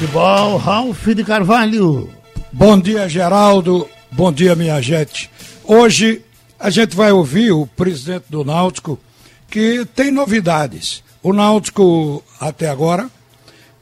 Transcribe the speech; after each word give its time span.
futebol, 0.00 0.56
Ralf 0.56 1.08
de 1.08 1.22
Carvalho. 1.22 2.08
Bom 2.50 2.80
dia, 2.80 3.06
Geraldo. 3.06 3.86
Bom 4.10 4.32
dia, 4.32 4.56
minha 4.56 4.80
gente. 4.80 5.30
Hoje 5.62 6.22
a 6.58 6.70
gente 6.70 6.96
vai 6.96 7.12
ouvir 7.12 7.52
o 7.52 7.66
presidente 7.66 8.24
do 8.30 8.42
Náutico, 8.42 8.98
que 9.50 9.84
tem 9.94 10.10
novidades. 10.10 11.04
O 11.22 11.34
Náutico, 11.34 12.24
até 12.40 12.70
agora, 12.70 13.10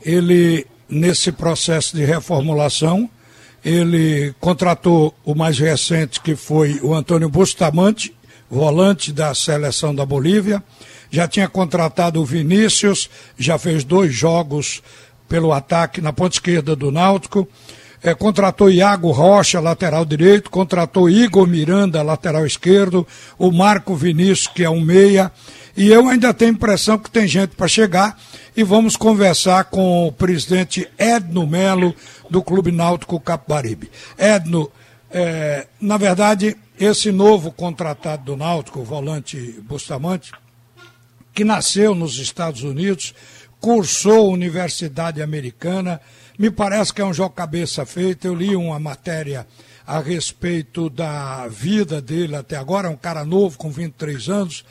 ele, 0.05 0.67
nesse 0.89 1.31
processo 1.31 1.95
de 1.95 2.05
reformulação, 2.05 3.09
ele 3.65 4.35
contratou 4.41 5.15
o 5.25 5.37
mais 5.37 5.57
recente, 5.57 6.21
que 6.21 6.35
foi 6.35 6.81
o 6.83 6.95
Antônio 6.95 7.29
Bustamante, 7.29 8.13
volante 8.51 9.13
da 9.13 9.33
seleção 9.37 9.95
da 9.95 10.05
Bolívia. 10.05 10.65
Já 11.13 11.29
tinha 11.29 11.49
contratado 11.49 12.21
o 12.21 12.25
Vinícius, 12.25 13.09
já 13.39 13.57
fez 13.57 13.85
dois 13.85 14.13
jogos 14.13 14.83
pelo 15.29 15.53
ataque 15.53 16.01
na 16.01 16.13
ponta 16.13 16.37
esquerda 16.37 16.75
do 16.75 16.91
Náutico. 16.91 17.49
É, 18.03 18.15
contratou 18.15 18.71
Iago 18.71 19.11
Rocha, 19.11 19.59
lateral 19.59 20.05
direito, 20.05 20.51
contratou 20.51 21.11
Igor 21.11 21.49
Miranda, 21.49 22.01
lateral 22.03 22.47
esquerdo, 22.47 23.07
o 23.37 23.51
Marco 23.51 23.97
Vinícius, 23.97 24.47
que 24.47 24.63
é 24.63 24.71
um 24.71 24.81
meia. 24.81 25.33
E 25.77 25.89
eu 25.89 26.09
ainda 26.09 26.33
tenho 26.33 26.53
impressão 26.53 26.97
que 26.99 27.11
tem 27.11 27.27
gente 27.27 27.57
para 27.57 27.69
chegar 27.69 28.17
e 28.57 28.63
vamos 28.63 28.97
conversar 28.97 29.65
com 29.65 30.07
o 30.07 30.13
presidente 30.13 30.89
Edno 30.97 31.47
Melo, 31.47 31.95
do 32.31 32.43
Clube 32.43 32.71
Náutico 32.71 33.19
Capibaribe. 33.19 33.91
Edno, 34.17 34.71
é, 35.11 35.67
na 35.81 35.97
verdade, 35.97 36.57
esse 36.79 37.11
novo 37.11 37.51
contratado 37.51 38.25
do 38.25 38.37
Náutico, 38.37 38.81
o 38.81 38.85
volante 38.85 39.61
Bustamante, 39.63 40.33
que 41.33 41.45
nasceu 41.45 41.95
nos 41.95 42.19
Estados 42.19 42.63
Unidos, 42.63 43.15
cursou 43.61 44.33
Universidade 44.33 45.23
Americana. 45.23 46.01
Me 46.39 46.51
parece 46.51 46.93
que 46.93 47.01
é 47.01 47.05
um 47.05 47.15
jogo 47.15 47.35
cabeça 47.35 47.85
feita. 47.85 48.27
Eu 48.27 48.35
li 48.35 48.55
uma 48.55 48.79
matéria 48.79 49.47
a 49.87 50.01
respeito 50.01 50.91
da 50.91 51.49
vida 51.49 52.01
dele 52.01 52.37
até 52.37 52.57
agora, 52.57 52.89
é 52.89 52.91
um 52.91 52.97
cara 52.97 53.25
novo, 53.25 53.57
com 53.57 53.71
23 53.71 54.29
anos, 54.29 54.65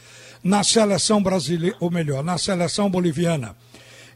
na 0.43 0.63
seleção 0.63 1.23
brasileira, 1.23 1.75
ou 1.79 1.89
melhor, 1.89 2.23
na 2.23 2.37
seleção 2.37 2.87
boliviana. 2.87 3.55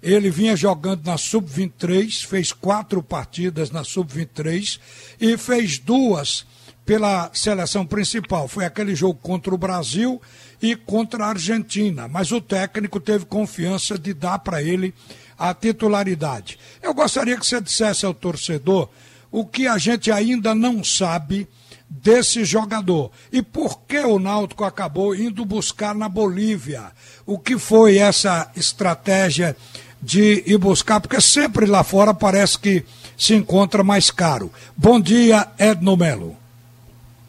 Ele 0.02 0.30
vinha 0.30 0.56
jogando 0.56 1.06
na 1.06 1.18
Sub-23, 1.18 2.26
fez 2.26 2.52
quatro 2.52 3.02
partidas 3.02 3.72
na 3.72 3.84
Sub-23 3.84 4.80
e 5.20 5.38
fez 5.38 5.80
duas 5.80 6.46
pela 6.86 7.30
seleção 7.34 7.86
principal. 7.86 8.48
Foi 8.48 8.66
aquele 8.66 8.96
jogo 8.96 9.20
contra 9.22 9.54
o 9.54 9.58
Brasil 9.58 10.22
e 10.62 10.76
contra 10.76 11.26
a 11.26 11.30
Argentina, 11.30 12.08
mas 12.08 12.32
o 12.32 12.42
técnico 12.42 13.00
teve 13.00 13.26
confiança 13.26 13.98
de 13.98 14.14
dar 14.14 14.40
para 14.40 14.62
ele 14.62 14.94
a 15.38 15.54
titularidade. 15.54 16.60
Eu 16.82 16.94
gostaria 16.94 17.38
que 17.38 17.46
você 17.46 17.60
dissesse 17.60 18.06
ao 18.06 18.14
torcedor 18.14 18.90
o 19.32 19.46
que 19.46 19.68
a 19.68 19.78
gente 19.78 20.12
ainda 20.12 20.54
não 20.54 20.84
sabe 20.84 21.48
desse 21.90 22.46
jogador 22.46 23.12
e 23.32 23.42
por 23.42 23.82
que 23.82 24.00
o 24.00 24.20
Náutico 24.20 24.64
acabou 24.64 25.16
indo 25.16 25.44
buscar 25.44 25.96
na 25.96 26.08
Bolívia. 26.08 26.92
O 27.26 27.38
que 27.40 27.58
foi 27.58 27.98
essa 27.98 28.50
estratégia 28.56 29.56
de 30.02 30.44
ir 30.46 30.58
buscar? 30.58 31.02
Porque 31.02 31.20
sempre 31.20 31.66
lá 31.66 31.84
fora 31.84 32.14
parece 32.14 32.58
que 32.60 32.86
se 33.18 33.34
encontra 33.34 33.84
mais 33.84 34.10
caro. 34.10 34.52
Bom 34.76 35.00
dia, 35.00 35.48
Edno 35.58 35.98
Melo. 35.98 36.41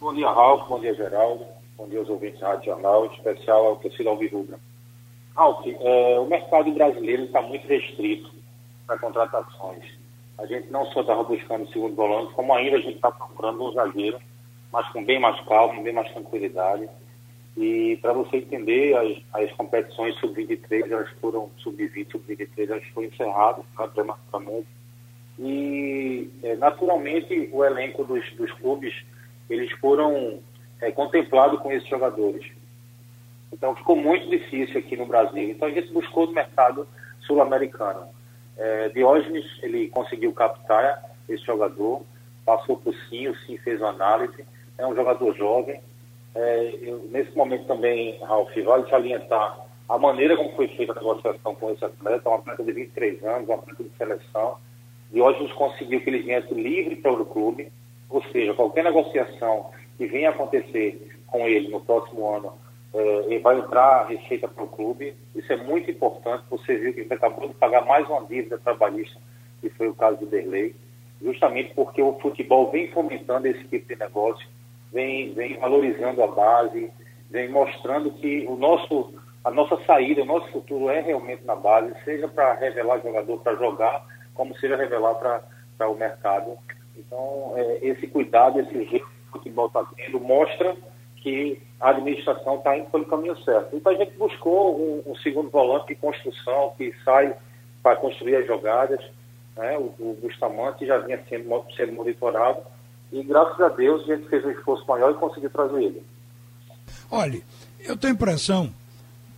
Bom 0.03 0.13
dia, 0.13 0.29
Ralf. 0.29 0.69
Bom 0.69 0.81
dia, 0.81 0.93
Geraldo. 0.97 1.47
Bom 1.77 1.89
dia 1.89 2.01
aos 2.01 2.09
ouvintes 2.09 2.41
da 2.41 2.49
Rádio 2.49 2.73
Jornal, 2.73 3.07
em 3.07 3.13
especial 3.15 3.67
ao 3.69 3.77
torcida 3.77 4.11
Alvirrubra. 4.11 4.59
Ralf, 5.37 5.65
é, 5.65 6.19
o 6.19 6.27
mercado 6.27 6.73
brasileiro 6.73 7.23
está 7.23 7.41
muito 7.41 7.69
restrito 7.69 8.29
para 8.85 8.99
contratações. 8.99 9.85
A 10.39 10.47
gente 10.47 10.73
não 10.73 10.85
só 10.87 11.03
estava 11.03 11.23
buscando 11.23 11.63
o 11.63 11.69
segundo 11.69 11.95
volante, 11.95 12.35
como 12.35 12.53
ainda 12.53 12.79
a 12.79 12.81
gente 12.81 12.97
está 12.97 13.13
procurando 13.13 13.63
um 13.63 13.71
zagueiro, 13.71 14.19
mas 14.73 14.89
com 14.89 15.05
bem 15.05 15.21
mais 15.21 15.41
calma, 15.43 15.81
bem 15.81 15.93
mais 15.93 16.11
tranquilidade. 16.11 16.89
E 17.57 17.97
para 18.03 18.13
você 18.13 18.39
entender, 18.39 18.97
as, 18.97 19.45
as 19.45 19.53
competições 19.53 20.19
sub-23, 20.19 20.91
elas 20.91 21.11
foram, 21.21 21.49
sub-20, 21.59 22.11
sub-23, 22.11 22.71
elas 22.71 22.85
foram 22.89 23.07
encerradas 23.07 23.65
prematuramente. 23.95 24.67
E, 25.39 26.29
é, 26.43 26.57
naturalmente, 26.57 27.49
o 27.53 27.65
elenco 27.65 28.03
dos, 28.03 28.29
dos 28.33 28.51
clubes, 28.55 28.93
eles 29.53 29.71
foram 29.73 30.41
é, 30.81 30.91
contemplado 30.91 31.59
com 31.59 31.71
esses 31.71 31.89
jogadores. 31.89 32.45
Então 33.53 33.77
ficou 33.77 33.95
muito 33.95 34.29
difícil 34.29 34.79
aqui 34.79 34.97
no 34.97 35.07
Brasil. 35.07 35.51
Então 35.51 35.69
a 35.69 35.71
gente 35.71 35.93
buscou 35.93 36.27
no 36.27 36.33
mercado 36.33 36.89
sul-americano. 37.21 38.09
É, 38.57 38.89
Diógenes, 38.91 39.45
ele 39.63 39.89
conseguiu 39.89 40.33
captar 40.33 41.11
esse 41.29 41.45
jogador, 41.45 42.03
passou 42.45 42.77
por 42.77 42.95
sim, 43.09 43.29
o 43.29 43.37
sim 43.41 43.57
fez 43.59 43.81
uma 43.81 43.91
análise, 43.91 44.45
é 44.79 44.87
um 44.87 44.95
jogador 44.95 45.35
jovem. 45.37 45.81
É, 46.35 46.79
eu, 46.81 47.07
nesse 47.11 47.37
momento 47.37 47.67
também, 47.67 48.19
Ralf, 48.21 48.51
vale 48.65 48.89
salientar 48.89 49.67
a 49.89 49.99
maneira 49.99 50.37
como 50.37 50.57
foi 50.57 50.69
feita 50.69 50.93
a 50.93 50.95
negociação 50.95 51.55
com 51.55 51.71
esse 51.71 51.85
atleta, 51.85 52.29
um 52.29 52.35
atleta 52.35 52.65
de 52.65 52.73
23 52.73 53.23
anos, 53.25 53.49
um 53.49 53.55
atleta 53.55 53.85
de 53.85 53.91
seleção. 53.99 54.57
Diógenes 55.13 55.53
conseguiu 55.53 56.01
que 56.01 56.09
ele 56.09 56.23
viesse 56.23 56.55
livre 56.55 56.97
para 56.97 57.13
o 57.13 57.27
clube, 57.27 57.71
ou 58.13 58.23
seja, 58.25 58.55
qualquer 58.55 58.85
negociação 58.85 59.71
que 59.97 60.07
venha 60.07 60.31
acontecer 60.31 61.11
com 61.27 61.49
ele 61.49 61.69
no 61.69 61.81
próximo 61.81 62.29
ano, 62.29 62.53
eh, 62.95 63.39
vai 63.39 63.59
entrar 63.59 64.07
receita 64.07 64.47
para 64.47 64.65
o 64.65 64.69
clube. 64.69 65.15
Isso 65.35 65.51
é 65.53 65.57
muito 65.57 65.91
importante. 65.91 66.45
Você 66.51 66.77
viu 66.77 66.93
que 66.93 67.01
ele 67.01 67.15
acabou 67.15 67.49
de 67.49 67.55
pagar 67.55 67.87
mais 67.87 68.07
uma 68.09 68.25
dívida 68.27 68.59
trabalhista, 68.59 69.19
que 69.61 69.71
foi 69.71 69.89
o 69.89 69.95
caso 69.95 70.19
do 70.19 70.27
Derlei, 70.27 70.75
justamente 71.23 71.73
porque 71.75 72.03
o 72.03 72.19
futebol 72.21 72.71
vem 72.71 72.91
fomentando 72.93 73.47
esse 73.47 73.65
tipo 73.65 73.89
de 73.89 73.97
negócio, 73.97 74.47
vem, 74.93 75.33
vem 75.33 75.59
valorizando 75.59 76.23
a 76.23 76.27
base, 76.27 76.91
vem 77.31 77.49
mostrando 77.49 78.11
que 78.13 78.45
o 78.47 78.57
nosso, 78.57 79.15
a 79.43 79.51
nossa 79.51 79.83
saída, 79.87 80.23
o 80.23 80.27
nosso 80.27 80.53
futuro 80.53 80.91
é 80.91 81.01
realmente 81.01 81.45
na 81.45 81.57
base, 81.57 81.95
seja 82.05 82.29
para 82.29 82.53
revelar 82.55 83.01
jogador 83.01 83.39
para 83.39 83.57
jogar, 83.57 84.05
como 84.35 84.55
seja 84.59 84.77
revelar 84.77 85.15
para 85.15 85.89
o 85.89 85.95
mercado. 85.95 86.59
Então, 86.97 87.55
é, 87.57 87.79
esse 87.87 88.07
cuidado, 88.07 88.61
esse 88.61 88.85
jeito 88.85 89.07
futebol 89.33 89.67
está 89.67 89.85
tendo 89.97 90.21
mostra 90.21 90.77
que 91.17 91.61
a 91.81 91.91
administração 91.91 92.57
está 92.57 92.77
indo 92.77 92.91
pelo 92.91 93.07
caminho 93.07 93.37
certo. 93.45 93.75
Então 93.75 93.93
a 93.93 93.97
gente 93.97 94.13
buscou 94.17 94.79
um, 94.79 95.13
um 95.13 95.17
segundo 95.17 95.51
volante 95.51 95.89
de 95.89 95.95
construção 95.95 96.75
que 96.77 96.93
sai 97.05 97.35
para 97.83 97.97
construir 97.97 98.37
as 98.37 98.47
jogadas. 98.47 99.01
Né? 99.57 99.79
O, 99.79 99.95
o 99.99 100.19
Bustamante 100.21 100.87
já 100.87 100.99
vinha 100.99 101.23
sendo, 101.29 101.65
sendo 101.77 101.93
monitorado 101.93 102.63
e 103.13 103.23
graças 103.23 103.61
a 103.61 103.69
Deus 103.69 104.03
a 104.03 104.17
gente 104.17 104.29
fez 104.29 104.45
um 104.45 104.51
esforço 104.51 104.87
maior 104.87 105.13
e 105.13 105.15
conseguiu 105.15 105.51
trazer 105.51 105.83
ele. 105.83 106.03
Olha, 107.11 107.41
eu 107.81 107.97
tenho 107.97 108.15
impressão 108.15 108.73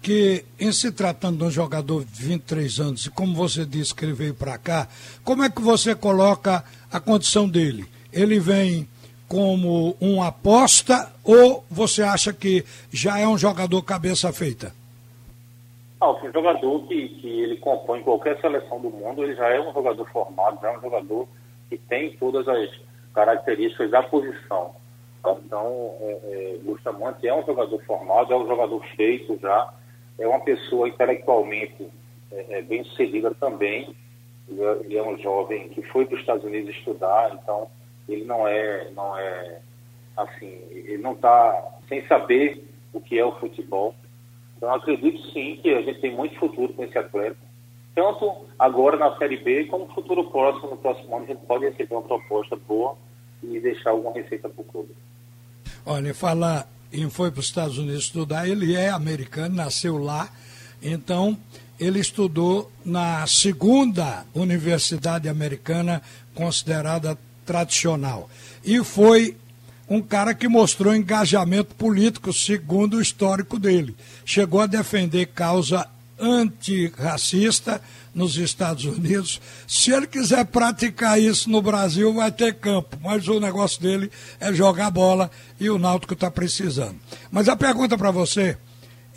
que 0.05 0.45
em 0.61 0.71
se 0.71 0.93
tratando 0.93 1.39
de 1.39 1.45
um 1.45 1.51
jogador 1.51 2.05
de 2.05 2.23
23 2.23 2.79
anos, 2.79 3.07
e 3.07 3.11
como 3.11 3.35
você 3.35 3.65
disse 3.65 3.95
que 3.95 4.05
ele 4.05 4.13
veio 4.13 4.35
para 4.35 4.59
cá, 4.59 4.87
como 5.25 5.43
é 5.43 5.49
que 5.49 5.63
você 5.63 5.95
coloca 5.95 6.63
a 6.93 7.01
condição 7.01 7.49
dele? 7.49 7.87
Ele 8.13 8.39
vem 8.39 8.87
como 9.27 9.97
uma 9.99 10.29
aposta 10.29 11.11
ou 11.25 11.65
você 11.71 12.03
acha 12.03 12.35
que 12.35 12.63
já 12.93 13.19
é 13.19 13.27
um 13.27 13.39
jogador 13.39 13.81
cabeça 13.83 14.31
feita? 14.31 14.75
Ah, 15.99 16.11
um 16.11 16.31
jogador 16.31 16.87
que, 16.87 17.09
que 17.09 17.41
ele 17.41 17.57
compõe 17.57 18.03
qualquer 18.03 18.39
seleção 18.43 18.79
do 18.83 18.91
mundo, 18.91 19.25
ele 19.25 19.35
já 19.35 19.49
é 19.49 19.59
um 19.59 19.73
jogador 19.73 20.07
formado, 20.11 20.61
já 20.61 20.71
é 20.71 20.77
um 20.77 20.83
jogador 20.83 21.27
que 21.71 21.79
tem 21.79 22.15
todas 22.19 22.47
as 22.47 22.69
características 23.15 23.91
da 23.91 24.03
posição. 24.03 24.77
Então, 25.21 25.95
é, 26.03 26.13
é, 26.13 26.59
Bustamante 26.63 27.27
é 27.27 27.35
um 27.35 27.47
jogador 27.47 27.83
formado, 27.87 28.35
é 28.35 28.37
um 28.37 28.47
jogador 28.47 28.85
feito 28.95 29.39
já, 29.41 29.73
é 30.19 30.27
uma 30.27 30.41
pessoa 30.41 30.89
intelectualmente 30.89 31.89
é, 32.31 32.59
é 32.59 32.63
bem 32.63 32.85
sucedida 32.85 33.35
também. 33.35 33.95
Ele 34.49 34.63
é, 34.63 34.73
ele 34.85 34.97
é 34.97 35.03
um 35.03 35.19
jovem 35.19 35.69
que 35.71 35.83
foi 35.83 36.05
para 36.07 36.15
os 36.15 36.21
Estados 36.21 36.45
Unidos 36.45 36.75
estudar, 36.77 37.39
então 37.41 37.69
ele 38.09 38.25
não 38.25 38.47
é, 38.47 38.91
não 38.91 39.17
é 39.17 39.61
assim, 40.17 40.61
ele 40.71 40.99
não 40.99 41.13
está 41.13 41.79
sem 41.89 42.07
saber 42.07 42.63
o 42.93 43.01
que 43.01 43.19
é 43.19 43.25
o 43.25 43.39
futebol. 43.39 43.95
Então 44.57 44.73
acredito 44.73 45.21
sim 45.33 45.59
que 45.63 45.71
a 45.71 45.83
gente 45.83 46.01
tem 46.01 46.15
muito 46.15 46.39
futuro 46.39 46.73
com 46.75 46.85
esse 46.85 46.97
atleta. 46.97 47.37
Tanto 47.95 48.47
agora 48.59 48.97
na 48.97 49.17
Série 49.19 49.37
B, 49.37 49.67
como 49.67 49.87
no 49.87 49.95
futuro 49.95 50.25
próximo, 50.31 50.71
no 50.71 50.77
próximo 50.77 51.15
ano, 51.15 51.25
a 51.25 51.29
gente 51.29 51.47
pode 51.47 51.65
receber 51.65 51.95
uma 51.95 52.03
proposta 52.03 52.57
boa 52.57 52.97
e 53.43 53.61
deixar 53.61 53.91
alguma 53.91 54.13
receita 54.13 54.49
para 54.49 54.61
o 54.61 54.65
clube. 54.65 54.95
Olha, 55.87 56.15
falar 56.15 56.67
em 56.95 57.11
foi 57.11 57.31
para 57.31 57.41
os 57.41 57.47
Estados 57.47 57.77
Unidos 57.77 58.05
estudar, 58.05 58.49
ele 58.49 58.75
é 58.75 58.89
americano, 58.89 59.57
nasceu 59.57 59.99
lá, 59.99 60.31
então 60.81 61.37
ele 61.79 61.99
estudou 61.99 62.71
na 62.85 63.27
segunda 63.27 64.25
universidade 64.33 65.29
americana 65.29 66.01
considerada 66.35 67.19
tradicional. 67.45 68.31
E 68.65 68.83
foi 68.83 69.37
um 69.89 70.01
cara 70.01 70.35
que 70.35 70.49
mostrou 70.49 70.95
engajamento 70.95 71.75
político, 71.75 72.33
segundo 72.33 72.97
o 72.97 73.03
histórico 73.03 73.59
dele. 73.59 73.95
Chegou 74.25 74.61
a 74.61 74.67
defender 74.67 75.27
causa 75.27 75.87
antirracista 76.19 77.81
nos 78.15 78.37
Estados 78.37 78.85
Unidos. 78.85 79.41
Se 79.67 79.91
ele 79.91 80.07
quiser 80.07 80.45
praticar 80.47 81.21
isso 81.21 81.51
no 81.51 81.61
Brasil, 81.61 82.13
vai 82.15 82.31
ter 82.31 82.55
campo. 82.55 82.97
Mas 83.03 83.27
o 83.29 83.41
negócio 83.41 83.81
dele 83.81 84.11
é 84.39 84.53
jogar 84.53 84.91
bola 84.91 85.31
e 85.59 85.69
o 85.69 85.79
Náutico 85.79 86.15
está 86.15 86.31
precisando. 86.31 86.97
Mas 87.31 87.49
a 87.49 87.57
pergunta 87.57 87.99
para 87.99 88.11
você 88.11 88.57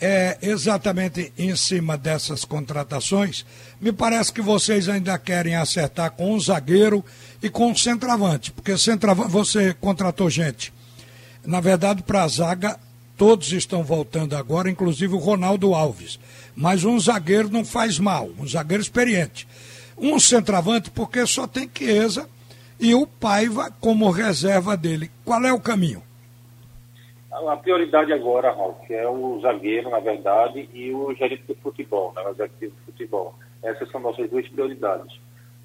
é 0.00 0.38
exatamente 0.42 1.32
em 1.36 1.54
cima 1.56 1.96
dessas 1.96 2.44
contratações. 2.44 3.44
Me 3.80 3.92
parece 3.92 4.32
que 4.32 4.40
vocês 4.40 4.88
ainda 4.88 5.18
querem 5.18 5.56
acertar 5.56 6.12
com 6.12 6.34
o 6.34 6.40
zagueiro 6.40 7.04
e 7.42 7.48
com 7.48 7.72
o 7.72 7.78
centroavante, 7.78 8.52
porque 8.52 8.78
centroavante 8.78 9.30
você 9.30 9.74
contratou 9.74 10.30
gente. 10.30 10.72
Na 11.44 11.60
verdade, 11.60 12.02
para 12.02 12.22
a 12.22 12.28
zaga, 12.28 12.78
todos 13.16 13.52
estão 13.52 13.82
voltando 13.82 14.36
agora, 14.36 14.70
inclusive 14.70 15.14
o 15.14 15.18
Ronaldo 15.18 15.74
Alves. 15.74 16.18
Mas 16.58 16.84
um 16.84 16.98
zagueiro 16.98 17.48
não 17.48 17.64
faz 17.64 18.00
mal, 18.00 18.30
um 18.36 18.44
zagueiro 18.44 18.82
experiente. 18.82 19.46
Um 19.96 20.18
centroavante, 20.18 20.90
porque 20.90 21.24
só 21.24 21.46
tem 21.46 21.70
Chiesa 21.72 22.28
e 22.80 22.96
o 22.96 23.06
Paiva 23.06 23.70
como 23.80 24.10
reserva 24.10 24.76
dele. 24.76 25.08
Qual 25.24 25.40
é 25.44 25.52
o 25.52 25.60
caminho? 25.60 26.02
A 27.30 27.56
prioridade 27.56 28.12
agora, 28.12 28.52
Ralf, 28.52 28.90
é 28.90 29.06
o 29.06 29.40
zagueiro, 29.40 29.88
na 29.88 30.00
verdade, 30.00 30.68
e 30.74 30.92
o 30.92 31.14
gerente 31.14 31.44
de 31.46 31.54
futebol, 31.54 32.12
né, 32.16 32.22
o 32.22 32.30
executivo 32.30 32.74
de 32.74 32.84
futebol. 32.86 33.34
Essas 33.62 33.88
são 33.92 34.00
nossas 34.00 34.28
duas 34.28 34.48
prioridades. 34.48 35.16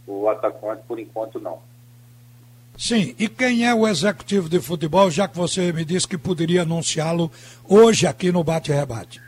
O 0.06 0.30
atacante, 0.30 0.84
por 0.88 1.00
enquanto, 1.00 1.40
não. 1.40 1.58
Sim, 2.78 3.16
e 3.18 3.28
quem 3.28 3.66
é 3.66 3.74
o 3.74 3.88
executivo 3.88 4.48
de 4.48 4.62
futebol, 4.62 5.10
já 5.10 5.28
que 5.28 5.36
você 5.36 5.74
me 5.74 5.84
disse 5.84 6.08
que 6.08 6.20
poderia 6.20 6.62
anunciá-lo 6.62 7.32
hoje 7.68 8.06
aqui 8.06 8.32
no 8.32 8.44
Bate-Rebate? 8.44 9.23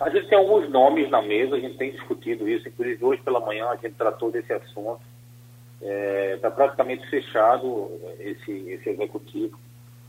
A 0.00 0.08
gente 0.08 0.28
tem 0.28 0.38
alguns 0.38 0.68
nomes 0.70 1.10
na 1.10 1.20
mesa, 1.20 1.56
a 1.56 1.60
gente 1.60 1.76
tem 1.76 1.92
discutido 1.92 2.48
isso, 2.48 2.66
inclusive 2.66 3.04
hoje 3.04 3.20
pela 3.22 3.38
manhã 3.38 3.66
a 3.68 3.76
gente 3.76 3.94
tratou 3.94 4.30
desse 4.30 4.50
assunto. 4.50 5.00
Está 5.78 5.92
é, 5.92 6.36
tá 6.38 6.50
praticamente 6.50 7.08
fechado 7.08 7.90
esse, 8.18 8.50
esse 8.50 8.88
executivo. 8.88 9.58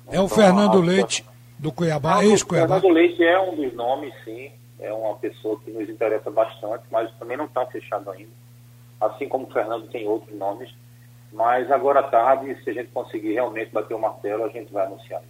É 0.08 0.12
então, 0.12 0.26
o 0.26 0.30
Fernando 0.30 0.80
Leite 0.80 1.26
do 1.60 1.72
Cuiabá, 1.72 2.20
ah, 2.20 2.26
ex-Cuiabá? 2.26 2.80
Fernando 2.80 2.94
Leite 2.94 3.24
é 3.24 3.40
um 3.40 3.56
dos 3.56 3.74
nomes, 3.74 4.14
sim. 4.24 4.52
É 4.80 4.92
uma 4.94 5.16
pessoa 5.16 5.60
que 5.60 5.70
nos 5.72 5.88
interessa 5.88 6.32
bastante, 6.32 6.86
mas 6.90 7.12
também 7.20 7.38
não 7.38 7.46
está 7.46 7.66
fechado 7.66 8.10
ainda. 8.10 8.32
Assim 9.00 9.28
como 9.28 9.46
o 9.46 9.52
Fernando 9.52 9.88
tem 9.90 10.08
outros 10.08 10.36
nomes. 10.38 10.74
Mas 11.34 11.70
agora 11.70 12.00
à 12.00 12.04
tarde, 12.04 12.58
se 12.64 12.70
a 12.70 12.74
gente 12.74 12.90
conseguir 12.92 13.34
realmente 13.34 13.72
bater 13.72 13.94
o 13.94 14.00
martelo, 14.00 14.46
a 14.46 14.50
gente 14.50 14.72
vai 14.72 14.86
anunciar. 14.86 15.22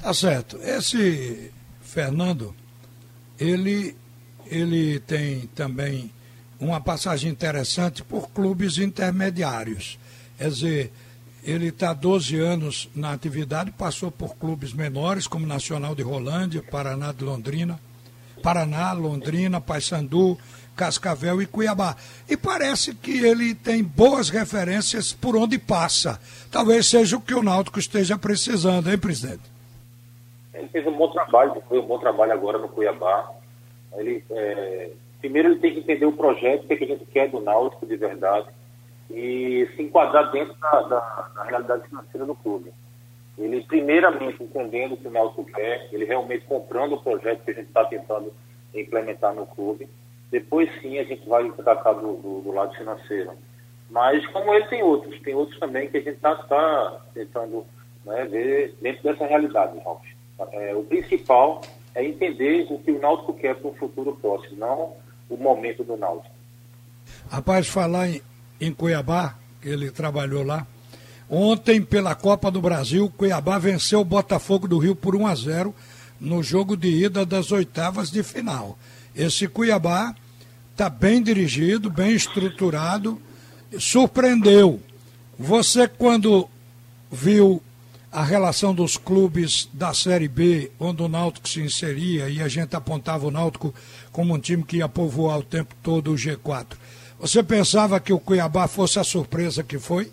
Tá 0.00 0.12
certo. 0.14 0.56
Esse 0.58 1.52
Fernando 1.80 2.54
ele, 3.38 3.96
ele 4.46 5.00
tem 5.00 5.48
também 5.54 6.10
uma 6.58 6.80
passagem 6.80 7.30
interessante 7.30 8.02
por 8.02 8.28
clubes 8.30 8.78
intermediários. 8.78 9.98
Quer 10.38 10.50
dizer, 10.50 10.92
ele 11.42 11.68
está 11.68 11.92
12 11.92 12.38
anos 12.38 12.88
na 12.94 13.12
atividade, 13.12 13.70
passou 13.70 14.10
por 14.10 14.36
clubes 14.36 14.72
menores, 14.72 15.26
como 15.26 15.46
Nacional 15.46 15.94
de 15.94 16.02
Rolândia, 16.02 16.62
Paraná 16.62 17.12
de 17.12 17.22
Londrina, 17.22 17.78
Paraná, 18.42 18.92
Londrina, 18.92 19.60
Paysandu, 19.60 20.38
Cascavel 20.74 21.40
e 21.40 21.46
Cuiabá. 21.46 21.96
E 22.28 22.36
parece 22.36 22.94
que 22.94 23.12
ele 23.12 23.54
tem 23.54 23.82
boas 23.82 24.28
referências 24.28 25.12
por 25.12 25.36
onde 25.36 25.58
passa. 25.58 26.20
Talvez 26.50 26.86
seja 26.86 27.16
o 27.16 27.20
que 27.20 27.34
o 27.34 27.42
Náutico 27.42 27.78
esteja 27.78 28.18
precisando, 28.18 28.90
hein, 28.90 28.98
presidente? 28.98 29.53
Ele 30.54 30.68
fez 30.68 30.86
um 30.86 30.96
bom 30.96 31.08
trabalho, 31.10 31.62
foi 31.68 31.78
um 31.78 31.86
bom 31.86 31.98
trabalho 31.98 32.32
agora 32.32 32.58
no 32.58 32.68
Cuiabá. 32.68 33.30
Ele, 33.96 34.24
é, 34.30 34.90
primeiro 35.20 35.48
ele 35.48 35.60
tem 35.60 35.74
que 35.74 35.80
entender 35.80 36.06
o 36.06 36.12
projeto, 36.12 36.64
o 36.64 36.66
que, 36.66 36.74
é 36.74 36.76
que 36.76 36.84
a 36.84 36.88
gente 36.88 37.06
quer 37.06 37.28
do 37.28 37.40
Náutico 37.40 37.86
de 37.86 37.96
verdade 37.96 38.48
e 39.10 39.68
se 39.76 39.82
enquadrar 39.82 40.30
dentro 40.30 40.54
da, 40.54 40.82
da, 40.82 41.30
da 41.34 41.44
realidade 41.44 41.88
financeira 41.88 42.26
do 42.26 42.34
clube. 42.34 42.72
Ele, 43.36 43.62
primeiramente, 43.62 44.42
entendendo 44.42 44.92
o 44.92 44.96
que 44.96 45.08
o 45.08 45.10
Náutico 45.10 45.44
quer, 45.44 45.88
ele 45.92 46.04
realmente 46.04 46.46
comprando 46.46 46.94
o 46.94 47.02
projeto 47.02 47.44
que 47.44 47.50
a 47.50 47.54
gente 47.54 47.66
está 47.66 47.84
tentando 47.84 48.32
implementar 48.74 49.34
no 49.34 49.46
clube. 49.46 49.88
Depois, 50.30 50.70
sim, 50.80 50.98
a 50.98 51.04
gente 51.04 51.28
vai 51.28 51.50
tratar 51.52 51.92
do, 51.94 52.16
do, 52.16 52.40
do, 52.40 52.52
lado 52.52 52.74
financeiro. 52.76 53.32
Mas, 53.90 54.24
como 54.28 54.54
ele, 54.54 54.66
tem 54.66 54.82
outros. 54.82 55.20
Tem 55.20 55.34
outros 55.34 55.58
também 55.58 55.88
que 55.88 55.96
a 55.96 56.00
gente 56.00 56.16
está 56.16 56.34
tá 56.36 57.00
tentando 57.12 57.66
né, 58.04 58.24
ver 58.24 58.74
dentro 58.80 59.02
dessa 59.02 59.26
realidade, 59.26 59.78
Ralf. 59.80 60.02
É, 60.52 60.74
o 60.74 60.82
principal 60.84 61.62
é 61.94 62.04
entender 62.04 62.66
o 62.70 62.78
que 62.78 62.90
o 62.90 63.00
Náutico 63.00 63.34
quer 63.34 63.54
para 63.56 63.70
o 63.70 63.74
futuro 63.74 64.16
próximo, 64.20 64.56
não 64.56 64.92
o 65.28 65.36
momento 65.36 65.84
do 65.84 65.96
Náutico. 65.96 66.34
Rapaz, 67.30 67.68
falar 67.68 68.08
em, 68.08 68.22
em 68.60 68.72
Cuiabá, 68.72 69.36
ele 69.62 69.90
trabalhou 69.90 70.42
lá. 70.42 70.66
Ontem, 71.28 71.80
pela 71.80 72.14
Copa 72.14 72.50
do 72.50 72.60
Brasil, 72.60 73.10
Cuiabá 73.16 73.58
venceu 73.58 74.00
o 74.00 74.04
Botafogo 74.04 74.68
do 74.68 74.78
Rio 74.78 74.94
por 74.94 75.16
1 75.16 75.26
a 75.26 75.34
0 75.34 75.74
no 76.20 76.42
jogo 76.42 76.76
de 76.76 76.88
ida 76.88 77.24
das 77.24 77.50
oitavas 77.50 78.10
de 78.10 78.22
final. 78.22 78.78
Esse 79.14 79.48
Cuiabá 79.48 80.14
está 80.72 80.88
bem 80.88 81.22
dirigido, 81.22 81.88
bem 81.88 82.12
estruturado, 82.14 83.20
surpreendeu. 83.78 84.80
Você, 85.38 85.88
quando 85.88 86.48
viu 87.10 87.62
a 88.14 88.22
relação 88.22 88.72
dos 88.72 88.96
clubes 88.96 89.68
da 89.74 89.92
Série 89.92 90.28
B, 90.28 90.70
onde 90.78 91.02
o 91.02 91.08
Náutico 91.08 91.48
se 91.48 91.60
inseria 91.60 92.28
e 92.28 92.40
a 92.40 92.46
gente 92.46 92.76
apontava 92.76 93.26
o 93.26 93.30
Náutico 93.30 93.74
como 94.12 94.32
um 94.32 94.38
time 94.38 94.62
que 94.62 94.76
ia 94.76 94.88
povoar 94.88 95.40
o 95.40 95.42
tempo 95.42 95.74
todo 95.82 96.12
o 96.12 96.14
G4. 96.14 96.78
Você 97.18 97.42
pensava 97.42 97.98
que 97.98 98.12
o 98.12 98.20
Cuiabá 98.20 98.68
fosse 98.68 99.00
a 99.00 99.04
surpresa 99.04 99.64
que 99.64 99.80
foi? 99.80 100.12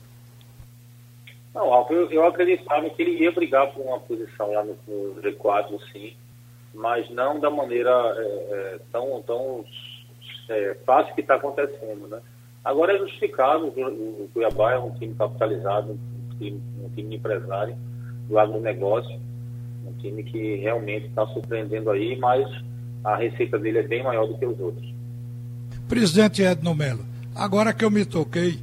Não, 1.54 1.92
eu, 1.92 2.26
acreditava 2.26 2.90
que 2.90 3.04
ele 3.04 3.22
ia 3.22 3.32
brigar 3.32 3.72
por 3.72 3.86
uma 3.86 4.00
posição 4.00 4.52
lá 4.52 4.64
no, 4.64 4.76
no 4.88 5.22
G4, 5.22 5.80
sim, 5.92 6.16
mas 6.74 7.08
não 7.12 7.40
da 7.40 7.52
maneira 7.52 7.92
é, 8.18 8.24
é, 8.24 8.80
tão, 8.92 9.22
tão 9.22 9.64
é, 10.50 10.76
fácil 10.88 11.14
que 11.14 11.22
está 11.22 11.36
acontecendo, 11.36 12.08
né? 12.08 12.20
Agora 12.66 12.96
é 12.96 12.98
justificado, 12.98 13.66
o, 13.66 14.24
o 14.24 14.30
Cuiabá 14.34 14.74
é 14.74 14.80
um 14.80 14.92
time 14.96 15.14
capitalizado, 15.14 15.92
um 15.92 16.38
time, 16.40 16.62
um 16.84 16.90
time 16.96 17.16
empresário, 17.16 17.76
do 18.32 18.40
agronegócio, 18.40 19.20
um 19.86 19.92
time 20.00 20.24
que 20.24 20.56
realmente 20.56 21.08
está 21.08 21.28
surpreendendo 21.28 21.92
aí, 21.92 22.18
mas 22.18 22.48
a 23.04 23.16
receita 23.18 23.60
dele 23.60 23.80
é 23.80 23.84
bem 23.84 24.02
maior 24.02 24.26
do 24.26 24.38
que 24.38 24.46
os 24.46 24.60
outros. 24.60 24.94
Presidente 25.88 26.42
Edno 26.42 26.74
Melo, 26.74 27.04
agora 27.36 27.74
que 27.74 27.84
eu 27.84 27.92
me 27.92 28.06
toquei, 28.06 28.58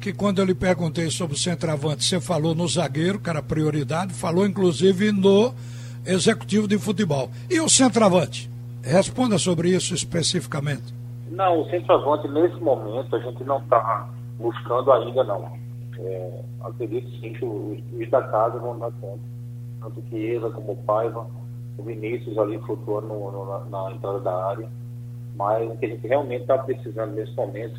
que 0.00 0.14
quando 0.14 0.38
eu 0.38 0.46
lhe 0.46 0.54
perguntei 0.54 1.10
sobre 1.10 1.36
o 1.36 1.38
centroavante, 1.38 2.02
você 2.02 2.18
falou 2.18 2.54
no 2.54 2.66
zagueiro, 2.66 3.20
que 3.20 3.28
era 3.28 3.42
prioridade, 3.42 4.14
falou 4.14 4.46
inclusive 4.46 5.12
no 5.12 5.52
executivo 6.06 6.66
de 6.66 6.78
futebol. 6.78 7.30
E 7.50 7.60
o 7.60 7.68
centroavante? 7.68 8.50
Responda 8.82 9.36
sobre 9.36 9.68
isso 9.68 9.92
especificamente. 9.94 10.94
Não, 11.30 11.60
o 11.60 11.68
centroavante, 11.68 12.26
nesse 12.28 12.56
momento, 12.56 13.14
a 13.14 13.18
gente 13.18 13.44
não 13.44 13.58
está 13.58 14.08
buscando 14.38 14.90
ainda, 14.90 15.22
não. 15.22 15.52
É, 16.02 16.40
acredito 16.62 17.10
sim 17.20 17.32
que 17.32 17.44
os, 17.44 18.10
da 18.10 18.22
casa 18.22 18.58
vão 18.58 18.78
dar 18.78 18.90
conta. 18.92 19.22
Tanto 19.80 20.02
Chiesa 20.08 20.50
como 20.50 20.76
Paiva, 20.84 21.26
o 21.76 21.82
Vinícius 21.82 22.36
ali 22.38 22.58
flutuando 22.60 23.08
no, 23.08 23.30
no, 23.30 23.46
na, 23.46 23.64
na, 23.66 23.92
entrada 23.92 24.20
da 24.20 24.46
área. 24.48 24.68
Mas 25.36 25.70
o 25.70 25.76
que 25.76 25.86
a 25.86 25.88
gente 25.88 26.06
realmente 26.06 26.42
está 26.42 26.58
precisando 26.58 27.14
nesse 27.14 27.34
momento 27.34 27.78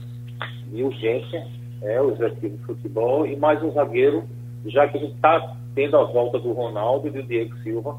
de 0.71 0.83
urgência 0.83 1.47
é 1.81 2.01
o 2.01 2.11
executivo 2.11 2.57
de 2.57 2.63
futebol 2.63 3.25
e 3.25 3.35
mais 3.35 3.61
um 3.63 3.71
zagueiro, 3.71 4.23
já 4.65 4.87
que 4.87 4.97
a 4.97 5.01
gente 5.01 5.15
está 5.15 5.55
tendo 5.73 5.97
a 5.97 6.03
volta 6.03 6.39
do 6.39 6.51
Ronaldo 6.53 7.07
e 7.07 7.11
do 7.11 7.23
Diego 7.23 7.55
Silva, 7.63 7.97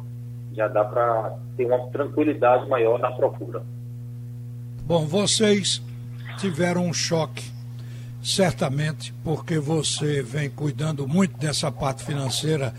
já 0.54 0.68
dá 0.68 0.84
para 0.84 1.36
ter 1.56 1.66
uma 1.66 1.78
tranquilidade 1.90 2.68
maior 2.68 2.98
na 2.98 3.10
procura. 3.10 3.62
Bom, 4.84 5.06
vocês 5.06 5.82
tiveram 6.38 6.86
um 6.86 6.92
choque 6.92 7.50
certamente 8.22 9.12
porque 9.24 9.58
você 9.58 10.22
vem 10.22 10.48
cuidando 10.48 11.06
muito 11.08 11.36
dessa 11.38 11.72
parte 11.72 12.04
financeira 12.04 12.74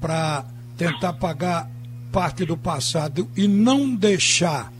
para 0.00 0.44
tentar 0.76 1.12
pagar 1.14 1.70
parte 2.10 2.44
do 2.44 2.56
passado 2.56 3.28
e 3.36 3.46
não 3.46 3.94
deixar 3.94 4.72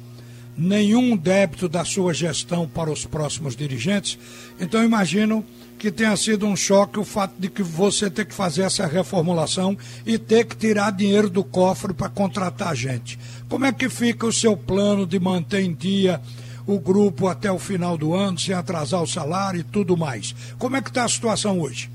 nenhum 0.56 1.14
débito 1.16 1.68
da 1.68 1.84
sua 1.84 2.14
gestão 2.14 2.66
para 2.66 2.90
os 2.90 3.04
próximos 3.04 3.54
dirigentes. 3.54 4.18
Então 4.58 4.82
imagino 4.82 5.44
que 5.78 5.90
tenha 5.90 6.16
sido 6.16 6.46
um 6.46 6.56
choque 6.56 6.98
o 6.98 7.04
fato 7.04 7.34
de 7.38 7.50
que 7.50 7.62
você 7.62 8.08
ter 8.08 8.24
que 8.24 8.32
fazer 8.32 8.62
essa 8.62 8.86
reformulação 8.86 9.76
e 10.06 10.16
ter 10.16 10.46
que 10.46 10.56
tirar 10.56 10.90
dinheiro 10.92 11.28
do 11.28 11.44
cofre 11.44 11.92
para 11.92 12.08
contratar 12.08 12.74
gente. 12.74 13.18
Como 13.48 13.66
é 13.66 13.72
que 13.72 13.90
fica 13.90 14.26
o 14.26 14.32
seu 14.32 14.56
plano 14.56 15.06
de 15.06 15.20
manter 15.20 15.60
em 15.60 15.74
dia 15.74 16.20
o 16.66 16.78
grupo 16.80 17.28
até 17.28 17.50
o 17.50 17.58
final 17.58 17.96
do 17.96 18.14
ano, 18.14 18.38
sem 18.38 18.54
atrasar 18.54 19.02
o 19.02 19.06
salário 19.06 19.60
e 19.60 19.64
tudo 19.64 19.96
mais. 19.96 20.34
Como 20.58 20.76
é 20.76 20.82
que 20.82 20.88
está 20.88 21.04
a 21.04 21.08
situação 21.08 21.60
hoje? 21.60 21.90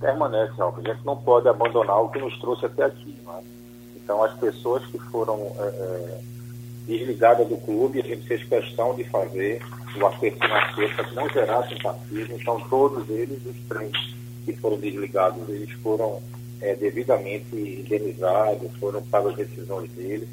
Permanece, 0.00 0.60
Alves. 0.60 0.86
A 0.86 0.94
gente 0.94 1.04
não 1.04 1.16
pode 1.16 1.48
abandonar 1.48 2.02
o 2.02 2.08
que 2.08 2.18
nos 2.18 2.38
trouxe 2.38 2.64
até 2.64 2.84
aqui. 2.84 3.14
É? 3.28 3.42
Então, 3.96 4.22
as 4.22 4.32
pessoas 4.38 4.84
que 4.86 4.98
foram 4.98 5.36
é, 5.58 5.62
é, 5.62 6.20
desligada 6.86 7.44
do 7.44 7.56
clube, 7.58 8.00
a 8.00 8.04
gente 8.04 8.26
fez 8.26 8.42
questão 8.44 8.94
de 8.94 9.04
fazer 9.04 9.60
o 10.00 10.06
acerto 10.06 10.38
financeiro 10.38 10.94
para 10.94 11.04
que 11.04 11.14
não 11.14 11.28
gerasse 11.28 11.82
passivo, 11.82 12.32
então 12.32 12.60
todos 12.68 13.08
eles, 13.10 13.44
os 13.44 13.56
três 13.68 13.92
que 14.44 14.52
foram 14.54 14.78
desligados, 14.78 15.48
eles 15.48 15.70
foram 15.82 16.22
é, 16.60 16.74
devidamente 16.74 17.54
indenizados, 17.54 18.70
foram 18.78 19.02
pagas 19.02 19.32
as 19.32 19.48
decisões 19.48 19.90
deles. 19.90 20.28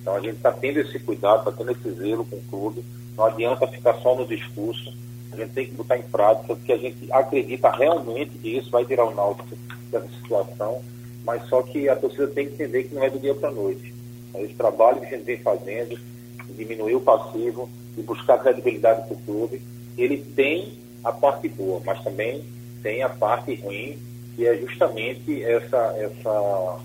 Então 0.00 0.14
a 0.16 0.20
gente 0.20 0.36
está 0.36 0.52
tendo 0.52 0.80
esse 0.80 0.98
cuidado, 0.98 1.40
está 1.40 1.52
tendo 1.52 1.72
esse 1.72 1.90
zelo 1.92 2.24
com 2.24 2.36
o 2.36 2.42
clube. 2.50 2.84
Não 3.16 3.24
adianta 3.24 3.66
ficar 3.66 3.94
só 3.94 4.14
no 4.14 4.26
discurso, 4.26 4.92
a 5.32 5.36
gente 5.36 5.52
tem 5.52 5.66
que 5.66 5.74
botar 5.74 5.98
em 5.98 6.02
prática, 6.02 6.54
porque 6.54 6.72
a 6.72 6.78
gente 6.78 7.12
acredita 7.12 7.70
realmente 7.70 8.38
que 8.38 8.56
isso 8.56 8.70
vai 8.70 8.84
tirar 8.84 9.04
o 9.04 9.14
Náutico 9.14 9.56
dessa 9.90 10.08
situação, 10.22 10.82
mas 11.24 11.46
só 11.48 11.62
que 11.62 11.88
a 11.88 11.96
torcida 11.96 12.28
tem 12.28 12.46
que 12.46 12.54
entender 12.54 12.84
que 12.84 12.94
não 12.94 13.04
é 13.04 13.10
do 13.10 13.18
dia 13.18 13.34
para 13.34 13.48
a 13.48 13.52
noite. 13.52 13.94
É 14.34 14.42
esse 14.42 14.54
trabalho 14.54 15.00
que 15.00 15.06
a 15.06 15.10
gente 15.10 15.24
vem 15.24 15.38
fazendo, 15.38 15.98
diminuir 16.56 16.96
o 16.96 17.00
passivo 17.00 17.68
e 17.96 18.02
buscar 18.02 18.38
credibilidade 18.38 19.06
para 19.06 19.16
o 19.16 19.20
clube, 19.20 19.62
ele 19.96 20.18
tem 20.18 20.78
a 21.04 21.12
parte 21.12 21.48
boa, 21.48 21.80
mas 21.84 22.02
também 22.02 22.44
tem 22.82 23.02
a 23.02 23.08
parte 23.08 23.54
ruim, 23.56 23.98
que 24.34 24.46
é 24.46 24.56
justamente 24.56 25.42
essa, 25.42 25.94
essa, 25.98 26.80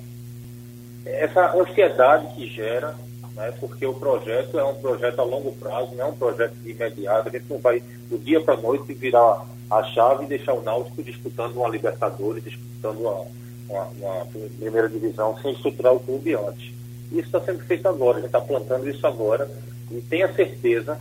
essa 1.06 1.58
ansiedade 1.58 2.36
que 2.36 2.48
gera, 2.48 2.96
né, 3.36 3.54
porque 3.60 3.86
o 3.86 3.94
projeto 3.94 4.58
é 4.58 4.63
um 4.63 4.75
projeto 4.75 5.20
a 5.20 5.24
longo 5.24 5.51
prazo, 5.54 5.94
não 5.96 6.06
é 6.06 6.08
um 6.08 6.15
projeto 6.15 6.54
de 6.56 6.72
imediato, 6.72 7.27
a 7.27 7.32
gente 7.32 7.46
não 7.50 7.60
vai 7.60 7.84
do 8.10 8.18
dia 8.18 8.42
para 8.42 8.54
a 8.54 8.62
noite 8.62 8.94
virar 8.94 9.46
a 9.70 9.84
chave 9.84 10.25
e 10.25 10.27
deixar 10.27 10.54
o 10.54 10.62
Náutico 10.62 11.04
disputando 11.04 11.56
uma 11.56 11.70
Libertadores, 11.70 12.44
disputando 12.44 13.00
uma, 13.00 13.25
uma, 13.70 13.84
uma 14.00 14.25
primeira 14.58 14.88
divisão 14.88 15.38
sem 15.42 15.51
estruturar 15.51 15.94
o 15.94 16.00
clube 16.00 16.34
antes. 16.34 16.74
Isso 17.12 17.27
está 17.27 17.42
sendo 17.42 17.60
feito 17.60 17.88
agora, 17.88 18.18
a 18.18 18.22
gente 18.22 18.27
está 18.27 18.42
plantando 18.42 18.89
isso 18.89 19.06
agora 19.06 19.50
e 19.92 20.01
tenha 20.01 20.32
certeza 20.34 20.98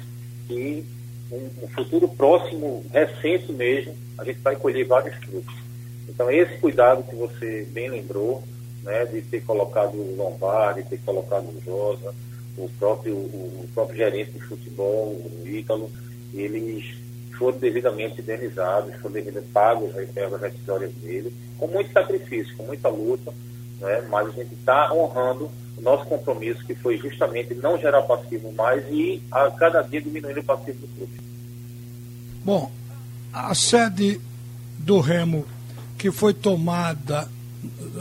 que 0.47 0.85
um, 1.31 1.65
um 1.65 1.69
futuro 1.69 2.09
próximo, 2.09 2.85
recente 2.93 3.53
mesmo, 3.53 3.95
a 4.19 4.25
gente 4.25 4.41
vai 4.41 4.57
colher 4.57 4.87
vários 4.87 5.15
frutos. 5.17 5.55
Então, 6.09 6.31
esse 6.31 6.59
cuidado 6.59 7.03
que 7.05 7.15
você 7.15 7.67
bem 7.71 7.89
lembrou, 7.89 8.43
né, 8.85 9.07
de 9.07 9.23
ter 9.23 9.43
colocado 9.45 9.95
o 9.95 10.15
Lombardi, 10.17 10.85
ter 10.85 10.99
colocado 10.99 11.45
o 11.45 11.61
Josa, 11.65 12.15
o 12.57 12.69
próprio, 12.79 13.17
o, 13.17 13.69
próprio 13.75 13.97
gerente 13.97 14.33
de 14.33 14.41
futebol, 14.41 15.09
o 15.09 15.43
Ítalo, 15.45 15.91
eles 16.33 16.95
foram 17.37 17.59
devidamente 17.59 18.21
indenizados, 18.21 18.95
foram 18.97 19.15
devidamente 19.15 19.51
pagos 19.53 19.91
as 19.97 20.41
rescisórias 20.41 20.93
dele, 20.95 21.35
com 21.59 21.67
muito 21.67 21.93
sacrifício, 21.93 22.57
com 22.57 22.65
muita 22.65 22.89
luta, 22.89 23.33
né, 23.81 24.07
mas 24.09 24.29
a 24.29 24.31
gente 24.31 24.55
está 24.55 24.93
honrando 24.93 25.51
o 25.77 25.81
nosso 25.81 26.05
compromisso, 26.05 26.65
que 26.65 26.75
foi 26.75 26.97
justamente 26.99 27.55
não 27.55 27.77
gerar 27.79 28.03
passivo 28.03 28.53
mais 28.53 28.85
e 28.91 29.21
a 29.33 29.51
cada 29.51 29.83
dia 29.83 30.01
diminuir 30.01 30.39
o 30.39 30.45
passivo 30.45 30.87
do 30.87 30.89
clube. 30.95 31.21
Bom, 32.45 32.71
a 33.33 33.55
sede 33.55 34.21
do 34.79 35.01
Remo, 35.01 35.45
que 35.99 36.13
foi 36.13 36.33
tomada 36.33 37.29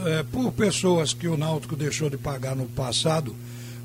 é, 0.06 0.24
por 0.24 0.52
pessoas 0.52 1.14
que 1.14 1.28
o 1.28 1.38
Náutico 1.38 1.76
deixou 1.76 2.10
de 2.10 2.18
pagar 2.18 2.56
no 2.56 2.66
passado, 2.66 3.36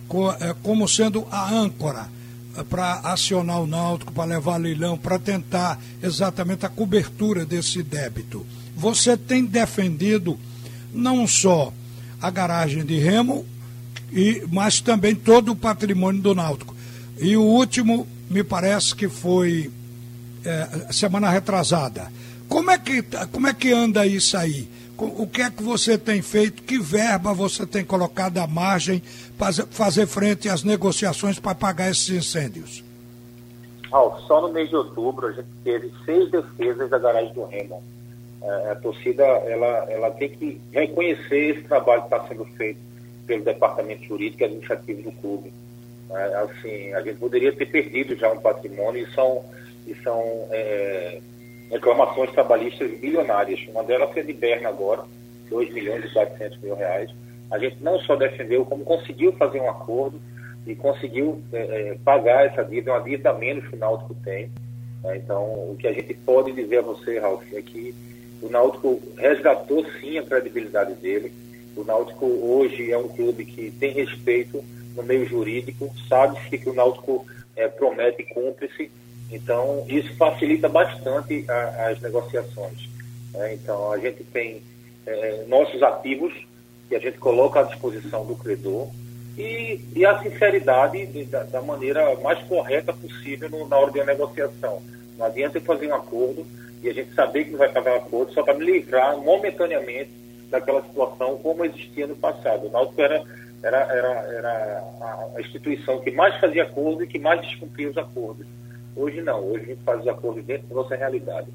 co, 0.06 0.30
é, 0.32 0.54
como 0.62 0.88
sendo 0.88 1.26
a 1.30 1.52
âncora 1.52 2.08
é, 2.56 2.62
para 2.62 3.00
acionar 3.04 3.60
o 3.60 3.66
Náutico, 3.66 4.12
para 4.12 4.24
levar 4.24 4.56
leilão, 4.56 4.96
para 4.96 5.18
tentar 5.18 5.80
exatamente 6.02 6.64
a 6.64 6.68
cobertura 6.68 7.44
desse 7.44 7.82
débito. 7.82 8.46
Você 8.76 9.16
tem 9.16 9.44
defendido 9.44 10.38
não 10.92 11.26
só 11.26 11.72
a 12.20 12.30
garagem 12.30 12.84
de 12.84 12.98
Remo, 12.98 13.44
e, 14.12 14.42
mas 14.50 14.80
também 14.80 15.14
todo 15.14 15.52
o 15.52 15.56
patrimônio 15.56 16.22
do 16.22 16.34
Náutico. 16.34 16.74
E 17.20 17.36
o 17.36 17.42
último, 17.42 18.06
me 18.30 18.42
parece 18.42 18.94
que 18.94 19.08
foi 19.08 19.70
é, 20.44 20.92
semana 20.92 21.30
retrasada. 21.30 22.10
Como 22.48 22.70
é, 22.70 22.78
que, 22.78 23.04
como 23.30 23.46
é 23.46 23.54
que 23.54 23.72
anda 23.72 24.06
isso 24.06 24.36
aí? 24.36 24.68
O 24.98 25.28
que 25.28 25.42
é 25.42 25.48
que 25.50 25.62
você 25.62 25.96
tem 25.96 26.20
feito? 26.20 26.60
Que 26.64 26.76
verba 26.76 27.32
você 27.32 27.64
tem 27.64 27.84
colocado 27.84 28.38
à 28.38 28.48
margem 28.48 29.00
para 29.38 29.52
fazer 29.70 30.08
frente 30.08 30.48
às 30.48 30.64
negociações 30.64 31.38
para 31.38 31.54
pagar 31.54 31.88
esses 31.88 32.10
incêndios? 32.10 32.82
Oh, 33.92 34.10
só 34.26 34.42
no 34.42 34.52
mês 34.52 34.68
de 34.68 34.74
outubro 34.74 35.28
a 35.28 35.32
gente 35.32 35.46
teve 35.62 35.92
seis 36.04 36.28
defesas 36.32 36.90
da 36.90 36.98
garagem 36.98 37.32
do 37.32 37.44
Remo. 37.44 37.80
É, 38.42 38.72
a 38.72 38.74
torcida 38.74 39.22
ela, 39.22 39.68
ela 39.88 40.10
tem 40.10 40.30
que 40.30 40.60
reconhecer 40.72 41.56
esse 41.56 41.62
trabalho 41.62 42.02
que 42.02 42.14
está 42.14 42.26
sendo 42.26 42.44
feito 42.56 42.80
pelo 43.24 43.44
departamento 43.44 44.04
jurídico 44.04 44.42
e 44.42 44.46
administrativo 44.46 45.02
do 45.02 45.12
clube. 45.12 45.52
É, 46.10 46.34
assim, 46.36 46.92
a 46.94 47.02
gente 47.02 47.18
poderia 47.18 47.52
ter 47.52 47.66
perdido 47.66 48.16
já 48.16 48.32
um 48.32 48.40
patrimônio 48.40 49.06
e 49.06 49.14
são, 49.14 49.44
e 49.86 49.94
são 50.02 50.48
é, 50.50 51.20
reclamações 51.70 52.30
trabalhistas 52.32 52.90
bilionárias. 52.98 53.60
Uma 53.68 53.84
delas 53.84 54.16
é 54.16 54.22
de 54.22 54.32
Berna 54.32 54.68
agora, 54.68 55.04
2 55.50 55.72
milhões 55.72 56.04
e 56.04 56.12
400 56.12 56.58
mil 56.60 56.74
reais. 56.74 57.10
A 57.50 57.58
gente 57.58 57.82
não 57.82 57.98
só 58.00 58.16
defendeu, 58.16 58.64
como 58.64 58.84
conseguiu 58.84 59.32
fazer 59.32 59.60
um 59.60 59.70
acordo 59.70 60.20
e 60.66 60.74
conseguiu 60.74 61.42
é, 61.52 61.90
é 61.90 61.98
pagar 62.04 62.46
essa 62.46 62.62
dívida, 62.62 62.92
uma 62.92 63.02
dívida 63.02 63.32
menos 63.32 63.66
que 63.68 63.76
o 63.76 63.78
Náutico 63.78 64.14
tem. 64.24 64.50
Né? 65.02 65.16
Então, 65.16 65.42
o 65.42 65.76
que 65.78 65.86
a 65.86 65.92
gente 65.92 66.12
pode 66.14 66.52
dizer 66.52 66.78
a 66.78 66.82
você, 66.82 67.18
Ralf, 67.18 67.42
é 67.52 67.62
que 67.62 67.94
o 68.42 68.48
Náutico 68.48 69.00
resgatou 69.16 69.84
sim 70.00 70.18
a 70.18 70.22
credibilidade 70.22 70.94
dele 70.94 71.32
o 71.78 71.84
Náutico 71.84 72.26
hoje 72.26 72.90
é 72.90 72.98
um 72.98 73.06
clube 73.06 73.44
que 73.44 73.70
tem 73.70 73.92
respeito 73.92 74.64
no 74.96 75.02
meio 75.04 75.24
jurídico, 75.26 75.92
sabe-se 76.08 76.58
que 76.58 76.68
o 76.68 76.74
Náutico 76.74 77.24
é, 77.54 77.68
promete 77.68 78.22
e 78.22 78.34
cumpre-se, 78.34 78.90
então 79.30 79.84
isso 79.88 80.14
facilita 80.16 80.68
bastante 80.68 81.44
a, 81.48 81.88
as 81.88 82.00
negociações. 82.00 82.88
Né? 83.32 83.54
Então 83.54 83.92
a 83.92 83.98
gente 83.98 84.24
tem 84.24 84.62
é, 85.06 85.44
nossos 85.46 85.82
ativos 85.82 86.32
que 86.88 86.96
a 86.96 86.98
gente 86.98 87.18
coloca 87.18 87.60
à 87.60 87.62
disposição 87.64 88.24
do 88.24 88.34
credor 88.34 88.88
e, 89.36 89.80
e 89.94 90.04
a 90.04 90.18
sinceridade 90.18 91.06
de, 91.06 91.24
da, 91.24 91.44
da, 91.44 91.62
maneira 91.62 92.14
mais 92.16 92.42
correta 92.44 92.92
possível 92.92 93.48
no, 93.48 93.68
na 93.68 93.76
hora 93.76 93.92
de 93.92 93.98
uma 93.98 94.06
negociação. 94.06 94.82
Não 95.16 95.26
adianta 95.26 95.58
eu 95.58 95.62
fazer 95.62 95.88
um 95.88 95.94
acordo 95.94 96.46
e 96.82 96.88
a 96.88 96.92
gente 96.92 97.14
saber 97.14 97.44
que 97.44 97.50
não 97.50 97.58
vai 97.58 97.68
pagar 97.70 97.94
o 97.94 97.98
acordo 97.98 98.32
só 98.32 98.42
para 98.42 98.54
me 98.54 98.64
livrar 98.64 99.16
momentaneamente 99.18 100.10
daquela 100.50 100.82
situação 100.82 101.36
como 101.38 101.64
existia 101.64 102.06
no 102.06 102.16
passado. 102.16 102.66
O 102.66 102.70
Náutico 102.70 103.00
era, 103.00 103.22
era, 103.62 103.76
era, 103.76 104.08
era 104.32 104.84
a 105.36 105.40
instituição 105.40 106.00
que 106.00 106.10
mais 106.10 106.34
fazia 106.40 106.62
acordo 106.62 107.04
e 107.04 107.06
que 107.06 107.18
mais 107.18 107.40
descumpria 107.42 107.90
os 107.90 107.98
acordos. 107.98 108.46
Hoje 108.98 109.22
não, 109.22 109.44
hoje 109.44 109.62
a 109.62 109.66
gente 109.68 109.82
faz 109.84 110.00
os 110.00 110.08
acordos 110.08 110.44
dentro 110.44 110.66
da 110.66 110.74
nossa 110.74 110.96
realidade, 110.96 111.46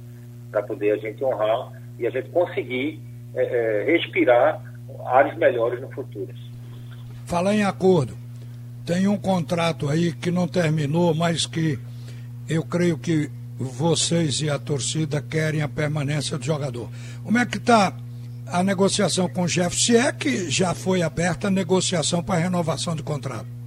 para 0.50 0.64
poder 0.64 0.92
a 0.92 0.98
gente 0.98 1.22
honrar 1.22 1.74
e 2.00 2.08
a 2.08 2.10
gente 2.10 2.30
conseguir 2.30 3.02
é, 3.36 3.44
é, 3.44 3.84
respirar 3.92 4.64
áreas 5.06 5.38
melhores 5.38 5.82
no 5.82 5.92
futuro. 5.92 6.34
Falar 7.26 7.54
em 7.54 7.64
acordo, 7.66 8.16
tem 8.86 9.10
um 9.10 9.18
contrato 9.18 9.90
aí 9.90 10.14
que 10.14 10.32
não 10.32 10.48
terminou, 10.48 11.14
mas 11.14 11.46
que 11.46 11.78
eu 12.48 12.64
creio 12.64 12.98
que 12.98 13.30
vocês 13.58 14.42
e 14.42 14.50
a 14.50 14.58
torcida 14.58 15.22
querem 15.22 15.62
a 15.62 15.68
permanência 15.68 16.38
do 16.38 16.46
jogador. 16.46 16.90
Como 17.24 17.38
é 17.38 17.46
que 17.46 17.58
está 17.58 17.94
a 18.48 18.64
negociação 18.64 19.28
com 19.28 19.44
o 19.44 19.48
Jeff, 19.48 19.76
se 19.76 19.98
é 19.98 20.12
que 20.12 20.50
já 20.50 20.74
foi 20.74 21.02
aberta 21.02 21.48
a 21.48 21.52
negociação 21.52 22.24
para 22.24 22.40
renovação 22.40 22.96
do 22.96 23.04
contrato? 23.04 23.63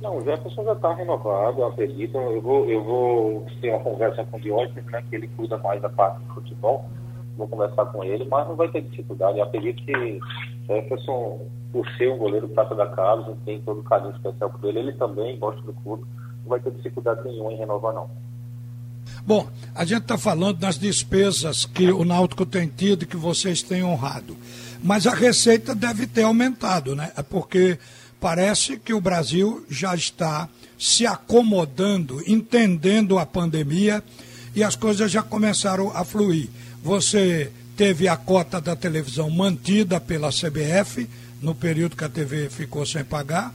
Não, 0.00 0.16
o 0.16 0.24
Jefferson 0.24 0.64
já 0.64 0.72
está 0.72 0.94
renovado, 0.94 1.60
eu 1.60 1.66
acredito. 1.66 2.16
Eu 2.16 2.40
vou, 2.40 2.68
eu 2.68 2.82
vou 2.82 3.46
ter 3.60 3.70
uma 3.70 3.80
conversa 3.80 4.24
com 4.24 4.38
o 4.38 4.40
Diógenes, 4.40 4.84
né, 4.86 5.04
que 5.08 5.16
ele 5.16 5.28
cuida 5.36 5.58
mais 5.58 5.80
da 5.82 5.90
parte 5.90 6.20
de 6.24 6.34
futebol. 6.34 6.88
Vou 7.36 7.46
conversar 7.46 7.86
com 7.86 8.02
ele, 8.02 8.24
mas 8.24 8.48
não 8.48 8.56
vai 8.56 8.68
ter 8.68 8.82
dificuldade. 8.82 9.38
Eu 9.38 9.44
acredito 9.44 9.84
que 9.84 10.20
Jefferson, 10.66 11.46
por 11.72 11.86
ser 11.96 12.10
um 12.10 12.18
goleiro 12.18 12.48
prata 12.48 12.74
da 12.74 12.86
casa, 12.86 13.36
tem 13.44 13.60
todo 13.60 13.80
o 13.80 13.84
carinho 13.84 14.14
especial 14.14 14.50
por 14.50 14.68
ele. 14.68 14.78
Ele 14.78 14.92
também 14.92 15.38
gosta 15.38 15.60
do 15.62 15.72
clube. 15.74 16.04
Não 16.42 16.48
vai 16.48 16.60
ter 16.60 16.70
dificuldade 16.72 17.22
nenhuma 17.24 17.52
em 17.52 17.56
renovar, 17.56 17.94
não. 17.94 18.08
Bom, 19.26 19.46
a 19.74 19.84
gente 19.84 20.02
está 20.02 20.16
falando 20.16 20.58
das 20.58 20.78
despesas 20.78 21.66
que 21.66 21.90
o 21.90 22.04
Náutico 22.04 22.46
tem 22.46 22.68
tido 22.68 23.02
e 23.02 23.06
que 23.06 23.16
vocês 23.16 23.62
têm 23.62 23.84
honrado. 23.84 24.36
Mas 24.82 25.06
a 25.06 25.14
receita 25.14 25.74
deve 25.74 26.06
ter 26.06 26.22
aumentado, 26.22 26.96
né? 26.96 27.12
É 27.16 27.22
porque 27.22 27.78
parece 28.20 28.76
que 28.76 28.92
o 28.92 29.00
Brasil 29.00 29.64
já 29.68 29.94
está 29.94 30.48
se 30.78 31.06
acomodando, 31.06 32.22
entendendo 32.26 33.18
a 33.18 33.26
pandemia 33.26 34.04
e 34.54 34.62
as 34.62 34.76
coisas 34.76 35.10
já 35.10 35.22
começaram 35.22 35.90
a 35.96 36.04
fluir. 36.04 36.48
Você 36.82 37.50
teve 37.76 38.08
a 38.08 38.16
cota 38.16 38.60
da 38.60 38.76
televisão 38.76 39.30
mantida 39.30 39.98
pela 39.98 40.30
CBF 40.30 41.08
no 41.40 41.54
período 41.54 41.96
que 41.96 42.04
a 42.04 42.08
TV 42.08 42.50
ficou 42.50 42.84
sem 42.84 43.04
pagar. 43.04 43.54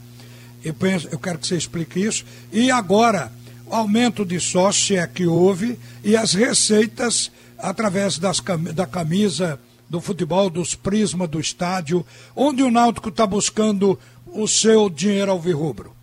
Eu, 0.64 0.74
penso, 0.74 1.08
eu 1.10 1.18
quero 1.18 1.38
que 1.38 1.46
você 1.46 1.56
explique 1.56 2.00
isso. 2.00 2.24
E 2.52 2.70
agora 2.70 3.30
aumento 3.70 4.24
de 4.24 4.40
sócio 4.40 4.98
é 4.98 5.06
que 5.06 5.26
houve 5.26 5.78
e 6.04 6.16
as 6.16 6.34
receitas 6.34 7.30
através 7.58 8.18
das, 8.18 8.40
da 8.74 8.86
camisa 8.86 9.58
do 9.88 10.00
futebol, 10.00 10.50
dos 10.50 10.74
prismas 10.74 11.28
do 11.28 11.40
estádio, 11.40 12.04
onde 12.34 12.62
o 12.62 12.70
Náutico 12.70 13.08
está 13.08 13.26
buscando 13.26 13.98
o 14.32 14.46
seu 14.46 14.88
dinheiro 14.88 15.30
ao 15.30 15.38
virrubro? 15.38 15.96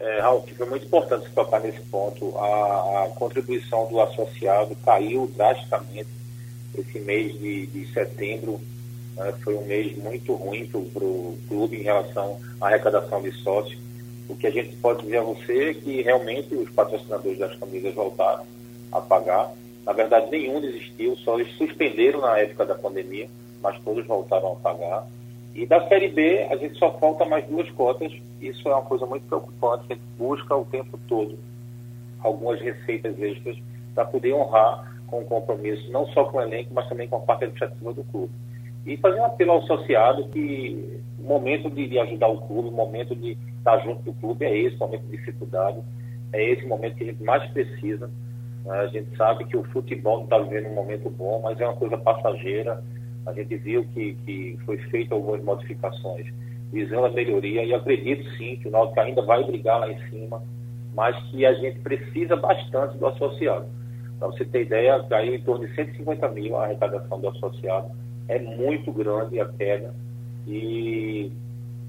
É, 0.00 0.20
Ralf, 0.20 0.48
foi 0.56 0.68
muito 0.68 0.86
importante 0.86 1.26
se 1.26 1.34
tocar 1.34 1.60
nesse 1.60 1.80
ponto. 1.80 2.36
A, 2.38 3.04
a, 3.04 3.08
contribuição 3.16 3.88
do 3.88 4.00
associado 4.00 4.76
caiu 4.84 5.26
drasticamente 5.34 6.08
esse 6.76 7.00
mês 7.00 7.32
de, 7.38 7.66
de 7.66 7.92
setembro. 7.92 8.60
Né, 9.16 9.34
foi 9.42 9.56
um 9.56 9.66
mês 9.66 9.96
muito 9.98 10.32
ruim 10.34 10.66
para 10.66 11.04
o 11.04 11.36
clube 11.48 11.78
em 11.78 11.82
relação 11.82 12.40
à 12.60 12.66
arrecadação 12.66 13.20
de 13.20 13.32
sócios. 13.32 13.80
O 14.28 14.36
que 14.36 14.46
a 14.46 14.50
gente 14.50 14.76
pode 14.76 15.02
dizer 15.02 15.18
a 15.18 15.22
você 15.22 15.70
é 15.70 15.74
que 15.74 16.02
realmente 16.02 16.54
os 16.54 16.70
patrocinadores 16.70 17.38
das 17.38 17.56
camisas 17.56 17.94
voltaram 17.94 18.44
a 18.92 19.00
pagar. 19.00 19.52
Na 19.84 19.92
verdade, 19.92 20.30
nenhum 20.30 20.60
desistiu, 20.60 21.16
só 21.16 21.40
eles 21.40 21.56
suspenderam 21.56 22.20
na 22.20 22.38
época 22.38 22.66
da 22.66 22.74
pandemia, 22.74 23.28
mas 23.60 23.80
todos 23.82 24.06
voltaram 24.06 24.52
a 24.52 24.56
pagar. 24.56 25.06
E 25.58 25.66
da 25.66 25.88
Série 25.88 26.06
B, 26.06 26.46
a 26.48 26.56
gente 26.56 26.78
só 26.78 26.96
falta 27.00 27.24
mais 27.24 27.44
duas 27.48 27.68
cotas. 27.72 28.12
Isso 28.40 28.68
é 28.68 28.72
uma 28.72 28.82
coisa 28.82 29.04
muito 29.06 29.26
preocupante. 29.26 29.86
A 29.90 29.94
gente 29.94 30.04
busca 30.16 30.54
o 30.54 30.64
tempo 30.66 30.96
todo 31.08 31.36
algumas 32.20 32.60
receitas 32.60 33.20
extras 33.20 33.58
para 33.92 34.04
poder 34.04 34.34
honrar 34.34 34.96
com 35.08 35.18
o 35.18 35.24
compromisso, 35.24 35.90
não 35.90 36.06
só 36.12 36.26
com 36.26 36.38
o 36.38 36.42
elenco, 36.42 36.72
mas 36.72 36.88
também 36.88 37.08
com 37.08 37.16
a 37.16 37.20
parte 37.20 37.42
administrativa 37.42 37.92
do 37.92 38.04
clube. 38.04 38.32
E 38.86 38.96
fazer 38.98 39.18
um 39.18 39.24
apelo 39.24 39.50
ao 39.50 39.58
associado 39.58 40.28
que 40.28 41.00
o 41.18 41.22
momento 41.24 41.68
de, 41.68 41.88
de 41.88 41.98
ajudar 41.98 42.28
o 42.28 42.40
clube, 42.42 42.68
o 42.68 42.72
momento 42.72 43.16
de 43.16 43.36
estar 43.58 43.80
junto 43.80 44.00
do 44.02 44.12
clube 44.12 44.44
é 44.44 44.56
esse, 44.56 44.76
o 44.76 44.78
momento 44.78 45.06
de 45.06 45.16
dificuldade, 45.16 45.78
é 46.32 46.52
esse 46.52 46.64
momento 46.66 46.94
que 46.94 47.02
a 47.02 47.06
gente 47.08 47.22
mais 47.24 47.44
precisa. 47.50 48.08
A 48.68 48.86
gente 48.86 49.16
sabe 49.16 49.44
que 49.46 49.56
o 49.56 49.64
futebol 49.64 50.22
está 50.22 50.38
vivendo 50.38 50.68
um 50.68 50.74
momento 50.74 51.10
bom, 51.10 51.40
mas 51.42 51.60
é 51.60 51.64
uma 51.66 51.74
coisa 51.74 51.98
passageira 51.98 52.80
a 53.28 53.32
gente 53.34 53.56
viu 53.56 53.84
que, 53.92 54.14
que 54.24 54.58
foi 54.64 54.78
feito 54.90 55.14
algumas 55.14 55.42
modificações 55.42 56.26
visando 56.72 57.06
a 57.06 57.10
melhoria 57.10 57.64
e 57.64 57.74
acredito 57.74 58.28
sim 58.36 58.56
que 58.56 58.68
o 58.68 58.70
Náutico 58.70 59.00
ainda 59.00 59.22
vai 59.22 59.44
brigar 59.44 59.80
lá 59.80 59.90
em 59.90 59.98
cima, 60.10 60.42
mas 60.94 61.16
que 61.30 61.44
a 61.46 61.54
gente 61.54 61.78
precisa 61.80 62.36
bastante 62.36 62.96
do 62.98 63.06
associado. 63.06 63.66
Para 64.18 64.28
você 64.28 64.44
ter 64.44 64.62
ideia, 64.62 65.02
caiu 65.08 65.34
em 65.34 65.40
torno 65.40 65.66
de 65.66 65.74
150 65.74 66.28
mil 66.30 66.56
a 66.56 66.64
arrecadação 66.64 67.20
do 67.20 67.28
associado. 67.28 67.90
É 68.26 68.38
muito 68.38 68.92
grande 68.92 69.40
a 69.40 69.46
queda 69.46 69.94
e 70.46 71.32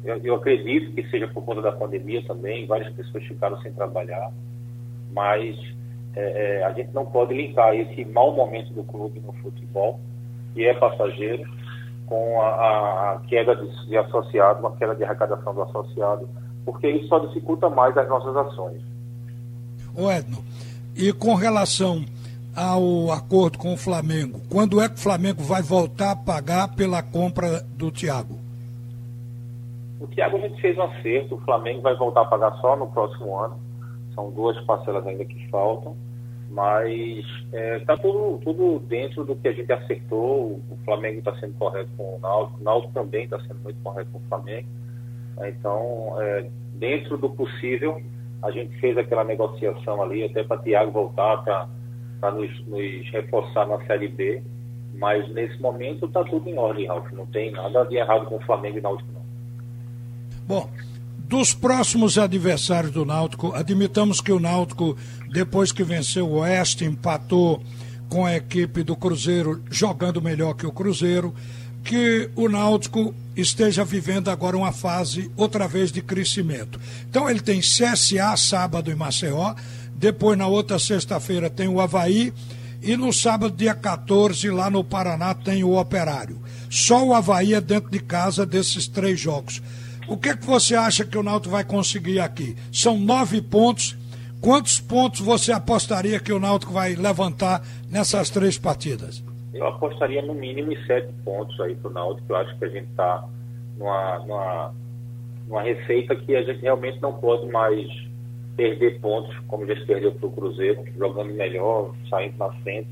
eu, 0.03 0.17
eu 0.17 0.35
acredito 0.35 0.93
que 0.93 1.09
seja 1.09 1.27
por 1.27 1.43
conta 1.43 1.61
da 1.61 1.71
pandemia 1.71 2.23
também, 2.25 2.65
várias 2.65 2.93
pessoas 2.93 3.23
ficaram 3.25 3.59
sem 3.61 3.73
trabalhar, 3.73 4.31
mas 5.11 5.57
é, 6.15 6.59
é, 6.59 6.63
a 6.63 6.71
gente 6.71 6.93
não 6.93 7.05
pode 7.05 7.33
linkar 7.33 7.75
esse 7.75 8.05
mau 8.05 8.33
momento 8.33 8.73
do 8.73 8.83
clube 8.83 9.19
no 9.19 9.33
futebol 9.33 9.99
que 10.53 10.65
é 10.65 10.73
passageiro, 10.73 11.49
com 12.05 12.41
a, 12.41 13.13
a 13.13 13.19
queda 13.27 13.55
de, 13.55 13.87
de 13.87 13.97
associado, 13.97 14.59
uma 14.59 14.75
queda 14.75 14.95
de 14.95 15.03
arrecadação 15.03 15.53
do 15.53 15.61
associado, 15.61 16.27
porque 16.65 16.89
isso 16.89 17.07
só 17.07 17.19
dificulta 17.19 17.69
mais 17.69 17.95
as 17.97 18.07
nossas 18.09 18.35
ações. 18.35 18.81
O 19.95 20.09
Edno, 20.09 20.43
e 20.95 21.13
com 21.13 21.35
relação 21.35 22.03
ao 22.55 23.11
acordo 23.11 23.57
com 23.57 23.73
o 23.73 23.77
Flamengo, 23.77 24.41
quando 24.49 24.81
é 24.81 24.89
que 24.89 24.95
o 24.95 24.99
Flamengo 24.99 25.43
vai 25.43 25.61
voltar 25.61 26.11
a 26.11 26.15
pagar 26.15 26.75
pela 26.75 27.01
compra 27.01 27.61
do 27.77 27.91
Thiago? 27.91 28.37
O 29.99 30.07
Thiago 30.07 30.37
a 30.37 30.39
gente 30.41 30.59
fez 30.61 30.77
um 30.77 30.83
acerto, 30.83 31.35
o 31.35 31.41
Flamengo 31.41 31.81
vai 31.81 31.95
voltar 31.95 32.21
a 32.21 32.25
pagar 32.25 32.51
só 32.59 32.75
no 32.75 32.87
próximo 32.87 33.37
ano. 33.37 33.59
São 34.15 34.31
duas 34.31 34.59
parcelas 34.65 35.05
ainda 35.05 35.25
que 35.25 35.47
faltam. 35.49 35.95
Mas 36.49 37.25
está 37.45 37.57
é, 37.57 37.79
tá 37.79 37.97
tudo, 37.97 38.39
tudo 38.43 38.79
dentro 38.79 39.23
do 39.23 39.35
que 39.35 39.47
a 39.47 39.51
gente 39.51 39.71
acertou. 39.71 40.59
O 40.69 40.77
Flamengo 40.83 41.19
está 41.19 41.35
sendo 41.39 41.53
correto 41.53 41.89
com 41.95 42.15
o 42.15 42.19
Náutico, 42.19 42.59
o 42.59 42.63
Náutico 42.63 42.93
também 42.93 43.25
está 43.25 43.39
sendo 43.41 43.59
muito 43.59 43.79
correto 43.83 44.09
com 44.11 44.17
o 44.17 44.27
Flamengo. 44.27 44.67
Então, 45.47 46.15
é, 46.19 46.49
dentro 46.73 47.17
do 47.17 47.29
possível, 47.29 48.01
a 48.41 48.51
gente 48.51 48.77
fez 48.79 48.97
aquela 48.97 49.23
negociação 49.23 50.01
ali, 50.01 50.23
até 50.23 50.43
para 50.43 50.61
Thiago 50.61 50.91
voltar 50.91 51.37
para 52.19 52.31
nos, 52.31 52.67
nos 52.67 53.09
reforçar 53.11 53.67
na 53.67 53.79
Série 53.85 54.07
B. 54.07 54.41
Mas 54.95 55.29
nesse 55.29 55.61
momento 55.61 56.07
está 56.07 56.23
tudo 56.23 56.49
em 56.49 56.57
ordem, 56.57 56.87
Ralf. 56.87 57.09
Não 57.13 57.25
tem 57.27 57.51
nada 57.51 57.85
de 57.85 57.95
errado 57.95 58.25
com 58.25 58.35
o 58.35 58.41
Flamengo 58.41 58.79
e 58.79 58.81
Náutico, 58.81 59.09
não. 59.13 59.19
Bom, 60.47 60.69
dos 61.29 61.53
próximos 61.53 62.17
adversários 62.17 62.91
do 62.91 63.05
Náutico, 63.05 63.53
admitamos 63.53 64.19
que 64.19 64.31
o 64.31 64.39
Náutico, 64.39 64.97
depois 65.31 65.71
que 65.71 65.83
venceu 65.83 66.27
o 66.27 66.39
Oeste, 66.39 66.85
empatou 66.85 67.63
com 68.09 68.25
a 68.25 68.35
equipe 68.35 68.81
do 68.81 68.95
Cruzeiro, 68.95 69.61
jogando 69.69 70.23
melhor 70.23 70.55
que 70.55 70.65
o 70.65 70.71
Cruzeiro, 70.71 71.31
que 71.83 72.31
o 72.35 72.49
Náutico 72.49 73.13
esteja 73.37 73.85
vivendo 73.85 74.29
agora 74.29 74.57
uma 74.57 74.71
fase 74.71 75.29
outra 75.37 75.67
vez 75.67 75.91
de 75.91 76.01
crescimento. 76.01 76.81
Então 77.07 77.29
ele 77.29 77.41
tem 77.41 77.59
CSA 77.59 78.35
sábado 78.35 78.91
em 78.91 78.95
Maceió, 78.95 79.53
depois 79.95 80.35
na 80.35 80.47
outra 80.47 80.79
sexta-feira 80.79 81.47
tem 81.47 81.67
o 81.67 81.79
Havaí 81.79 82.33
e 82.81 82.97
no 82.97 83.13
sábado, 83.13 83.55
dia 83.55 83.75
14, 83.75 84.49
lá 84.49 84.71
no 84.71 84.83
Paraná, 84.83 85.35
tem 85.35 85.63
o 85.63 85.77
Operário. 85.77 86.41
Só 86.71 87.05
o 87.05 87.13
Havaí 87.13 87.53
é 87.53 87.61
dentro 87.61 87.91
de 87.91 87.99
casa 87.99 88.47
desses 88.47 88.87
três 88.87 89.19
jogos. 89.19 89.61
O 90.09 90.17
que, 90.17 90.29
é 90.29 90.35
que 90.35 90.43
você 90.43 90.73
acha 90.73 91.05
que 91.05 91.15
o 91.15 91.21
Náutico 91.21 91.51
vai 91.51 91.63
conseguir 91.63 92.19
aqui? 92.19 92.55
São 92.73 92.97
nove 92.97 93.43
pontos. 93.43 93.95
Quantos 94.41 94.79
pontos 94.79 95.19
você 95.19 95.51
apostaria 95.51 96.19
que 96.19 96.33
o 96.33 96.39
Náutico 96.39 96.73
vai 96.73 96.95
levantar 96.95 97.61
nessas 97.91 98.31
três 98.31 98.57
partidas? 98.57 99.23
Eu 99.53 99.67
apostaria 99.67 100.23
no 100.23 100.33
mínimo 100.33 100.73
em 100.73 100.85
sete 100.87 101.13
pontos 101.23 101.59
aí 101.59 101.75
para 101.75 101.91
o 101.91 101.93
Náutico. 101.93 102.25
Eu 102.27 102.37
acho 102.37 102.57
que 102.57 102.65
a 102.65 102.69
gente 102.69 102.89
está 102.89 103.23
numa, 103.77 104.17
numa, 104.19 104.73
numa 105.47 105.61
receita 105.61 106.15
que 106.15 106.35
a 106.35 106.41
gente 106.41 106.59
realmente 106.59 106.99
não 106.99 107.13
pode 107.13 107.45
mais 107.45 107.87
perder 108.57 108.99
pontos, 109.01 109.37
como 109.47 109.67
já 109.67 109.75
se 109.75 109.85
perdeu 109.85 110.11
para 110.11 110.27
o 110.27 110.31
Cruzeiro, 110.31 110.85
jogando 110.97 111.31
melhor, 111.35 111.93
saindo 112.09 112.35
na 112.35 112.49
frente. 112.63 112.89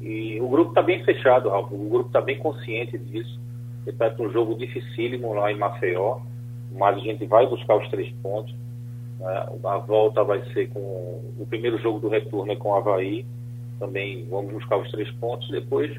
E 0.00 0.40
o 0.40 0.48
grupo 0.48 0.70
está 0.70 0.82
bem 0.82 1.04
fechado. 1.04 1.48
O 1.48 1.88
grupo 1.90 2.08
está 2.08 2.20
bem 2.20 2.38
consciente 2.38 2.98
disso. 2.98 3.38
Ele 3.86 3.94
está 3.94 4.12
um 4.18 4.32
jogo 4.32 4.56
dificílimo 4.56 5.32
lá 5.32 5.52
em 5.52 5.56
Maceió 5.56 6.18
mas 6.72 6.96
a 6.96 7.00
gente 7.00 7.26
vai 7.26 7.46
buscar 7.46 7.76
os 7.76 7.88
três 7.88 8.12
pontos. 8.22 8.54
Né? 9.18 9.46
A 9.64 9.78
volta 9.78 10.22
vai 10.24 10.42
ser 10.52 10.68
com 10.70 10.80
o 10.80 11.46
primeiro 11.48 11.78
jogo 11.78 12.00
do 12.00 12.08
retorno 12.08 12.52
é 12.52 12.56
com 12.56 12.70
o 12.70 12.74
Havaí. 12.74 13.24
Também 13.78 14.26
vamos 14.28 14.52
buscar 14.52 14.76
os 14.76 14.90
três 14.90 15.10
pontos, 15.12 15.48
depois 15.50 15.90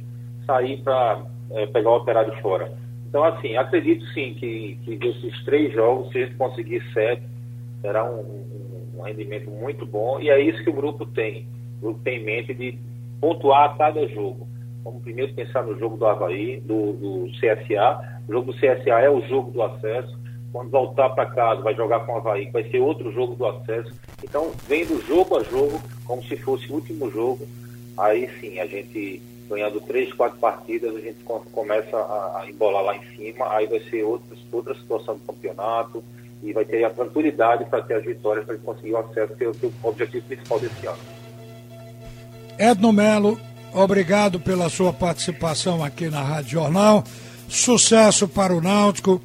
sair 0.45 0.77
para 0.83 1.23
é, 1.51 1.65
pegar 1.67 1.91
o 1.91 1.97
operário 1.97 2.33
fora. 2.41 2.71
Então, 3.07 3.23
assim, 3.23 3.57
acredito 3.57 4.05
sim 4.13 4.35
que, 4.35 4.79
que 4.85 4.95
desses 4.95 5.43
três 5.43 5.73
jogos, 5.73 6.11
se 6.11 6.19
a 6.19 6.25
gente 6.25 6.37
conseguir 6.37 6.81
sete, 6.93 7.23
será 7.81 8.09
um, 8.09 8.21
um, 8.21 8.99
um 8.99 9.01
rendimento 9.01 9.49
muito 9.49 9.85
bom. 9.85 10.19
E 10.19 10.29
é 10.29 10.39
isso 10.39 10.63
que 10.63 10.69
o 10.69 10.73
grupo 10.73 11.05
tem. 11.05 11.47
O 11.79 11.87
grupo 11.87 11.99
tem 12.03 12.21
em 12.21 12.23
mente 12.23 12.53
de 12.53 12.77
pontuar 13.19 13.71
a 13.71 13.73
cada 13.77 14.07
jogo. 14.07 14.47
Vamos 14.83 15.03
primeiro 15.03 15.33
pensar 15.33 15.63
no 15.63 15.77
jogo 15.77 15.97
do 15.97 16.05
Havaí, 16.05 16.59
do, 16.61 16.93
do 16.93 17.27
CSA. 17.39 18.21
O 18.27 18.31
jogo 18.31 18.51
do 18.51 18.57
CSA 18.57 19.01
é 19.01 19.09
o 19.09 19.21
jogo 19.27 19.51
do 19.51 19.61
acesso 19.61 20.20
quando 20.51 20.69
voltar 20.69 21.09
para 21.11 21.25
casa, 21.27 21.61
vai 21.61 21.73
jogar 21.73 22.01
com 22.01 22.13
o 22.13 22.17
Havaí, 22.17 22.49
vai 22.51 22.63
ser 22.69 22.79
outro 22.79 23.11
jogo 23.11 23.35
do 23.35 23.45
acesso. 23.47 23.93
Então, 24.23 24.51
vendo 24.67 25.05
jogo 25.07 25.37
a 25.37 25.43
jogo, 25.43 25.81
como 26.05 26.21
se 26.23 26.35
fosse 26.37 26.69
o 26.69 26.75
último 26.75 27.09
jogo, 27.09 27.47
aí 27.97 28.29
sim, 28.39 28.59
a 28.59 28.65
gente 28.65 29.21
ganhando 29.49 29.81
três, 29.81 30.13
quatro 30.13 30.39
partidas, 30.39 30.95
a 30.95 30.99
gente 30.99 31.17
começa 31.51 31.97
a, 31.97 32.45
embolar 32.47 32.83
lá 32.83 32.95
em 32.95 33.15
cima, 33.15 33.53
aí 33.53 33.67
vai 33.67 33.81
ser 33.89 34.03
outra, 34.03 34.75
situação 34.75 35.15
do 35.15 35.21
campeonato 35.25 36.01
e 36.41 36.53
vai 36.53 36.63
ter 36.63 36.83
a 36.85 36.89
tranquilidade 36.89 37.65
para 37.65 37.81
ter 37.81 37.95
as 37.95 38.05
vitórias, 38.05 38.45
para 38.45 38.57
conseguir 38.57 38.93
o 38.93 38.97
acesso, 38.97 39.35
que 39.35 39.43
é 39.43 39.47
o 39.47 39.53
objetivo 39.83 40.25
principal 40.25 40.59
desse 40.59 40.87
ano. 40.87 40.99
Edno 42.57 42.93
Melo, 42.93 43.37
obrigado 43.73 44.39
pela 44.39 44.69
sua 44.69 44.93
participação 44.93 45.83
aqui 45.83 46.09
na 46.09 46.21
Rádio 46.21 46.51
Jornal. 46.51 47.03
Sucesso 47.49 48.29
para 48.29 48.53
o 48.53 48.61
Náutico 48.61 49.21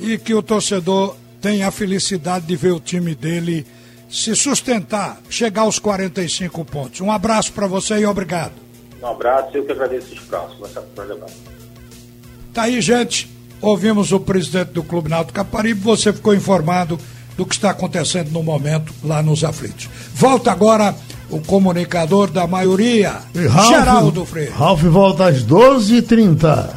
e 0.00 0.18
que 0.18 0.34
o 0.34 0.42
torcedor 0.42 1.16
tenha 1.40 1.68
a 1.68 1.70
felicidade 1.70 2.46
de 2.46 2.56
ver 2.56 2.72
o 2.72 2.80
time 2.80 3.14
dele 3.14 3.66
se 4.10 4.34
sustentar, 4.34 5.20
chegar 5.28 5.62
aos 5.62 5.78
45 5.78 6.64
pontos. 6.64 7.00
Um 7.00 7.12
abraço 7.12 7.52
para 7.52 7.66
você 7.66 7.98
e 7.98 8.06
obrigado. 8.06 8.52
Um 9.02 9.06
abraço, 9.06 9.56
eu 9.56 9.64
que 9.64 9.72
agradeço 9.72 10.10
o 10.10 10.14
espaço. 10.14 10.56
Tá 12.52 12.62
aí, 12.62 12.80
gente. 12.80 13.30
Ouvimos 13.60 14.12
o 14.12 14.20
presidente 14.20 14.72
do 14.72 14.82
Clube 14.82 15.10
Náutico 15.10 15.34
Caparibe. 15.34 15.80
Você 15.80 16.12
ficou 16.12 16.34
informado 16.34 16.98
do 17.36 17.44
que 17.46 17.54
está 17.54 17.70
acontecendo 17.70 18.30
no 18.30 18.42
momento 18.42 18.92
lá 19.04 19.22
nos 19.22 19.44
aflitos. 19.44 19.88
Volta 20.14 20.50
agora 20.50 20.94
o 21.30 21.40
comunicador 21.40 22.30
da 22.30 22.46
maioria, 22.46 23.20
Ralf, 23.48 23.68
Geraldo 23.68 24.24
Freire. 24.24 24.50
Ralf 24.50 24.82
volta 24.82 25.26
às 25.26 25.44
12h30. 25.44 26.70